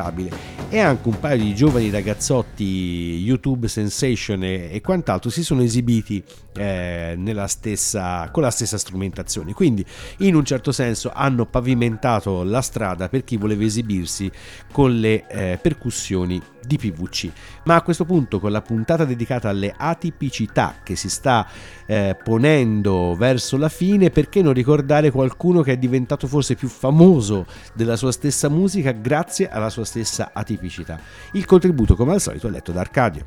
trasportabile 0.08 0.56
e 0.70 0.80
anche 0.80 1.08
un 1.08 1.20
paio 1.20 1.38
di 1.42 1.56
giovani 1.56 1.90
ragazzotti 1.90 3.22
YouTube 3.24 3.70
Sensation 3.70 4.44
e, 4.44 4.70
e 4.72 4.82
quant'altro 4.82 5.30
si 5.30 5.44
sono 5.44 5.62
esibiti 5.62 6.22
eh, 6.58 7.18
stessa, 7.46 8.30
con 8.32 8.44
la 8.44 8.52
stessa 8.52 8.78
strumentazione 8.78 9.54
quindi 9.54 9.86
in 10.18 10.36
un 10.36 10.44
certo 10.44 10.72
senso 10.74 11.12
hanno 11.14 11.46
pavimentato 11.46 12.44
la 12.44 12.62
strada 12.62 13.08
per 13.08 13.24
chi 13.24 13.38
voleva 13.38 13.64
esibirsi 13.64 14.30
con 14.72 15.00
le 15.00 15.26
eh, 15.28 15.60
percussioni 15.62 16.42
di 16.68 16.78
PVC. 16.78 17.32
Ma 17.64 17.76
a 17.76 17.82
questo 17.82 18.06
punto, 18.06 18.40
con 18.40 18.52
la 18.52 18.62
puntata 18.62 19.06
dedicata 19.06 19.50
alle 19.50 19.74
atipicità 19.76 20.76
che 20.84 20.96
si 20.96 21.10
sta 21.10 21.48
eh, 21.86 22.16
ponendo 22.22 23.16
verso 23.16 23.58
la 23.58 23.70
fine, 23.70 24.10
perché 24.10 24.42
non 24.42 24.54
ricordare 24.54 25.10
qualcuno 25.10 25.62
che 25.62 25.72
è 25.72 25.78
diventato 25.78 26.28
forse 26.28 26.56
più 26.56 26.68
famoso 26.68 27.46
della 27.74 27.96
sua 27.96 28.12
stessa 28.12 28.50
musica 28.50 28.92
grazie 28.92 29.50
alla 29.50 29.70
sua 29.70 29.86
stessa 29.86 29.97
atipicità? 30.34 31.00
Il 31.34 31.46
contributo, 31.46 31.96
come 31.96 32.14
al 32.14 32.22
solito, 32.22 32.48
è 32.48 32.52
letto 32.52 32.72
da 32.72 32.82
Arcadio. 32.82 33.26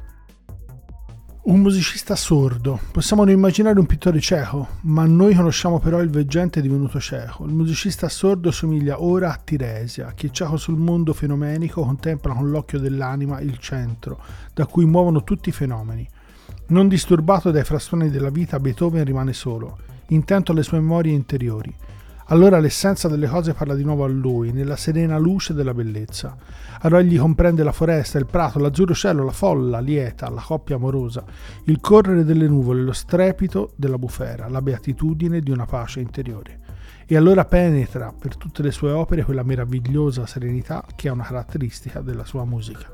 Un 1.42 1.60
musicista 1.60 2.16
sordo. 2.16 2.78
Possiamo 2.92 3.24
non 3.24 3.32
immaginare 3.32 3.80
un 3.80 3.86
pittore 3.86 4.20
cieco, 4.20 4.68
ma 4.82 5.06
noi 5.06 5.34
conosciamo 5.34 5.78
però 5.80 6.00
il 6.02 6.10
veggente 6.10 6.60
divenuto 6.60 7.00
cieco. 7.00 7.44
Il 7.46 7.54
musicista 7.54 8.10
sordo 8.10 8.50
somiglia 8.50 9.02
ora 9.02 9.32
a 9.32 9.40
Tiresia, 9.42 10.12
che 10.14 10.30
cieco 10.30 10.58
sul 10.58 10.76
mondo 10.76 11.14
fenomenico 11.14 11.82
contempla 11.82 12.34
con 12.34 12.50
l'occhio 12.50 12.78
dell'anima 12.78 13.40
il 13.40 13.58
centro, 13.58 14.20
da 14.52 14.66
cui 14.66 14.84
muovono 14.84 15.24
tutti 15.24 15.48
i 15.48 15.52
fenomeni. 15.52 16.06
Non 16.66 16.88
disturbato 16.88 17.50
dai 17.50 17.64
frastuoni 17.64 18.10
della 18.10 18.30
vita, 18.30 18.60
Beethoven 18.60 19.04
rimane 19.04 19.32
solo, 19.32 19.78
intento 20.08 20.52
alle 20.52 20.62
sue 20.62 20.78
memorie 20.78 21.14
interiori. 21.14 21.74
Allora 22.30 22.60
l'essenza 22.60 23.08
delle 23.08 23.26
cose 23.26 23.54
parla 23.54 23.74
di 23.74 23.82
nuovo 23.82 24.04
a 24.04 24.08
lui, 24.08 24.52
nella 24.52 24.76
serena 24.76 25.18
luce 25.18 25.52
della 25.52 25.74
bellezza. 25.74 26.36
Allora 26.82 27.02
egli 27.02 27.18
comprende 27.18 27.64
la 27.64 27.72
foresta, 27.72 28.18
il 28.18 28.26
prato, 28.26 28.60
l'azzurro 28.60 28.94
cielo, 28.94 29.24
la 29.24 29.32
folla 29.32 29.80
lieta, 29.80 30.30
la 30.30 30.40
coppia 30.40 30.76
amorosa, 30.76 31.24
il 31.64 31.80
correre 31.80 32.24
delle 32.24 32.46
nuvole, 32.46 32.82
lo 32.82 32.92
strepito 32.92 33.72
della 33.74 33.98
bufera, 33.98 34.48
la 34.48 34.62
beatitudine 34.62 35.40
di 35.40 35.50
una 35.50 35.66
pace 35.66 35.98
interiore. 35.98 36.60
E 37.04 37.16
allora 37.16 37.44
penetra 37.44 38.14
per 38.16 38.36
tutte 38.36 38.62
le 38.62 38.70
sue 38.70 38.92
opere 38.92 39.24
quella 39.24 39.42
meravigliosa 39.42 40.24
serenità 40.24 40.84
che 40.94 41.08
è 41.08 41.10
una 41.10 41.24
caratteristica 41.24 42.00
della 42.00 42.24
sua 42.24 42.44
musica. 42.44 42.86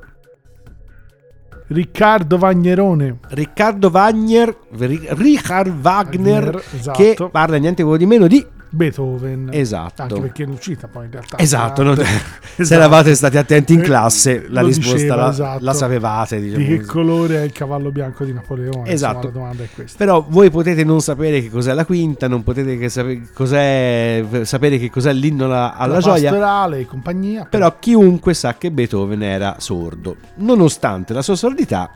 Riccardo 1.66 2.38
Vagnerone. 2.38 3.18
Riccardo 3.28 3.88
Wagner, 3.88 4.56
Richard 4.70 5.68
Wagner, 5.82 6.44
Wagner, 6.44 6.62
esatto. 6.72 6.96
che 6.96 7.28
parla 7.30 7.58
niente 7.58 7.84
di 7.98 8.06
meno 8.06 8.26
di 8.28 8.54
Beethoven. 8.68 9.48
Esatto. 9.52 10.02
Anche 10.02 10.20
perché 10.20 10.42
è 10.44 10.46
uscita 10.46 10.88
poi 10.88 11.06
in 11.06 11.10
realtà. 11.12 11.38
Esatto, 11.38 11.82
non- 11.82 11.98
Esatto. 12.00 12.64
se 12.64 12.74
eravate 12.74 13.14
stati 13.14 13.36
attenti 13.36 13.72
in 13.74 13.80
classe, 13.80 14.46
la 14.48 14.60
Lo 14.62 14.66
risposta 14.68 14.94
diceva, 14.94 15.14
la, 15.16 15.30
esatto. 15.30 15.64
la 15.64 15.72
sapevate. 15.74 16.40
diciamo 16.40 16.62
Di 16.64 16.68
che 16.70 16.76
così. 16.78 16.88
colore 16.88 17.36
è 17.36 17.42
il 17.42 17.52
cavallo 17.52 17.90
bianco 17.90 18.24
di 18.24 18.32
Napoleone? 18.32 18.88
Esatto. 18.90 19.16
Insomma, 19.16 19.32
la 19.34 19.40
domanda 19.40 19.62
è 19.64 19.68
questa. 19.74 19.96
Però 19.98 20.24
voi 20.28 20.50
potete 20.50 20.84
non 20.84 21.00
sapere 21.00 21.40
che 21.40 21.50
cos'è 21.50 21.72
la 21.74 21.84
quinta, 21.84 22.28
non 22.28 22.42
potete 22.42 22.76
che 22.78 22.88
sape- 22.88 23.22
cos'è, 23.32 24.24
sapere 24.42 24.78
che 24.78 24.90
cos'è 24.90 25.12
l'inno 25.12 25.44
alla, 25.46 25.76
alla 25.76 25.94
La 25.94 26.00
gioia. 26.00 26.30
pastorale 26.30 26.80
e 26.80 26.86
compagnia. 26.86 27.46
Però 27.48 27.78
chiunque 27.78 28.34
sa 28.34 28.54
che 28.56 28.70
Beethoven 28.70 29.22
era 29.22 29.56
sordo. 29.58 30.16
Nonostante 30.36 31.12
la 31.12 31.22
sua 31.22 31.36
sordità, 31.36 31.90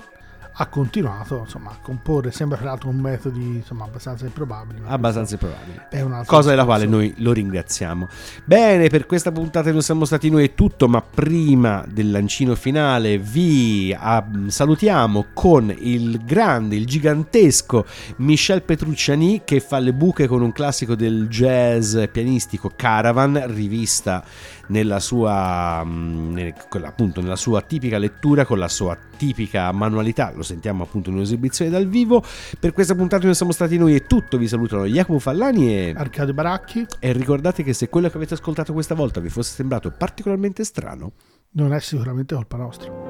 ha 0.52 0.66
continuato 0.66 1.38
insomma, 1.38 1.70
a 1.70 1.78
comporre, 1.80 2.30
sembra 2.30 2.58
peraltro 2.58 2.88
con 2.88 2.98
metodi 2.98 3.56
insomma, 3.56 3.84
abbastanza 3.84 4.24
improbabili. 4.26 4.80
abbastanza 4.86 5.34
improbabile. 5.34 5.88
Un 6.02 6.22
Cosa 6.26 6.50
della 6.50 6.64
quale 6.64 6.86
noi 6.86 7.14
lo 7.18 7.32
ringraziamo. 7.32 8.08
Bene, 8.44 8.88
per 8.88 9.06
questa 9.06 9.32
puntata 9.32 9.70
non 9.70 9.82
siamo 9.82 10.04
stati 10.04 10.28
noi 10.30 10.44
è 10.44 10.54
tutto, 10.54 10.88
ma 10.88 11.02
prima 11.02 11.84
del 11.88 12.10
lancino 12.10 12.54
finale 12.54 13.18
vi 13.18 13.96
ah, 13.98 14.24
salutiamo 14.46 15.26
con 15.32 15.74
il 15.78 16.24
grande, 16.24 16.76
il 16.76 16.86
gigantesco 16.86 17.86
Michel 18.16 18.62
Petrucciani 18.62 19.42
che 19.44 19.60
fa 19.60 19.78
le 19.78 19.92
buche 19.92 20.26
con 20.26 20.42
un 20.42 20.52
classico 20.52 20.94
del 20.94 21.28
jazz 21.28 21.96
pianistico 22.10 22.72
Caravan, 22.74 23.54
rivista 23.54 24.24
nella 24.70 24.98
sua, 24.98 25.82
mm, 25.84 26.38
appunto, 26.82 27.20
nella 27.20 27.36
sua 27.36 27.60
tipica 27.60 27.98
lettura, 27.98 28.44
con 28.44 28.58
la 28.58 28.68
sua 28.68 28.96
tipica 29.16 29.70
manualità. 29.72 30.32
Lo 30.34 30.42
sentiamo 30.42 30.84
appunto 30.84 31.10
in 31.10 31.16
un'esibizione 31.16 31.70
dal 31.70 31.86
vivo. 31.86 32.22
Per 32.58 32.72
questa 32.72 32.94
puntata 32.94 33.24
non 33.24 33.34
siamo 33.34 33.52
stati 33.52 33.76
noi 33.76 33.94
è 33.94 34.06
tutto. 34.06 34.38
Vi 34.38 34.48
salutano 34.48 34.86
Jacopo 34.86 35.18
Fallani 35.18 35.74
e 35.74 35.94
Arcadio 35.96 36.34
Baracchi 36.34 36.86
e 36.98 37.12
ricordate 37.12 37.62
che 37.62 37.72
se 37.72 37.88
quello 37.88 38.08
che 38.08 38.16
avete 38.16 38.34
ascoltato 38.34 38.72
questa 38.72 38.94
volta 38.94 39.20
vi 39.20 39.28
fosse 39.28 39.54
sembrato 39.54 39.90
particolarmente 39.90 40.64
strano, 40.64 41.12
non 41.52 41.74
è 41.74 41.80
sicuramente 41.80 42.34
colpa 42.34 42.56
nostra. 42.56 43.09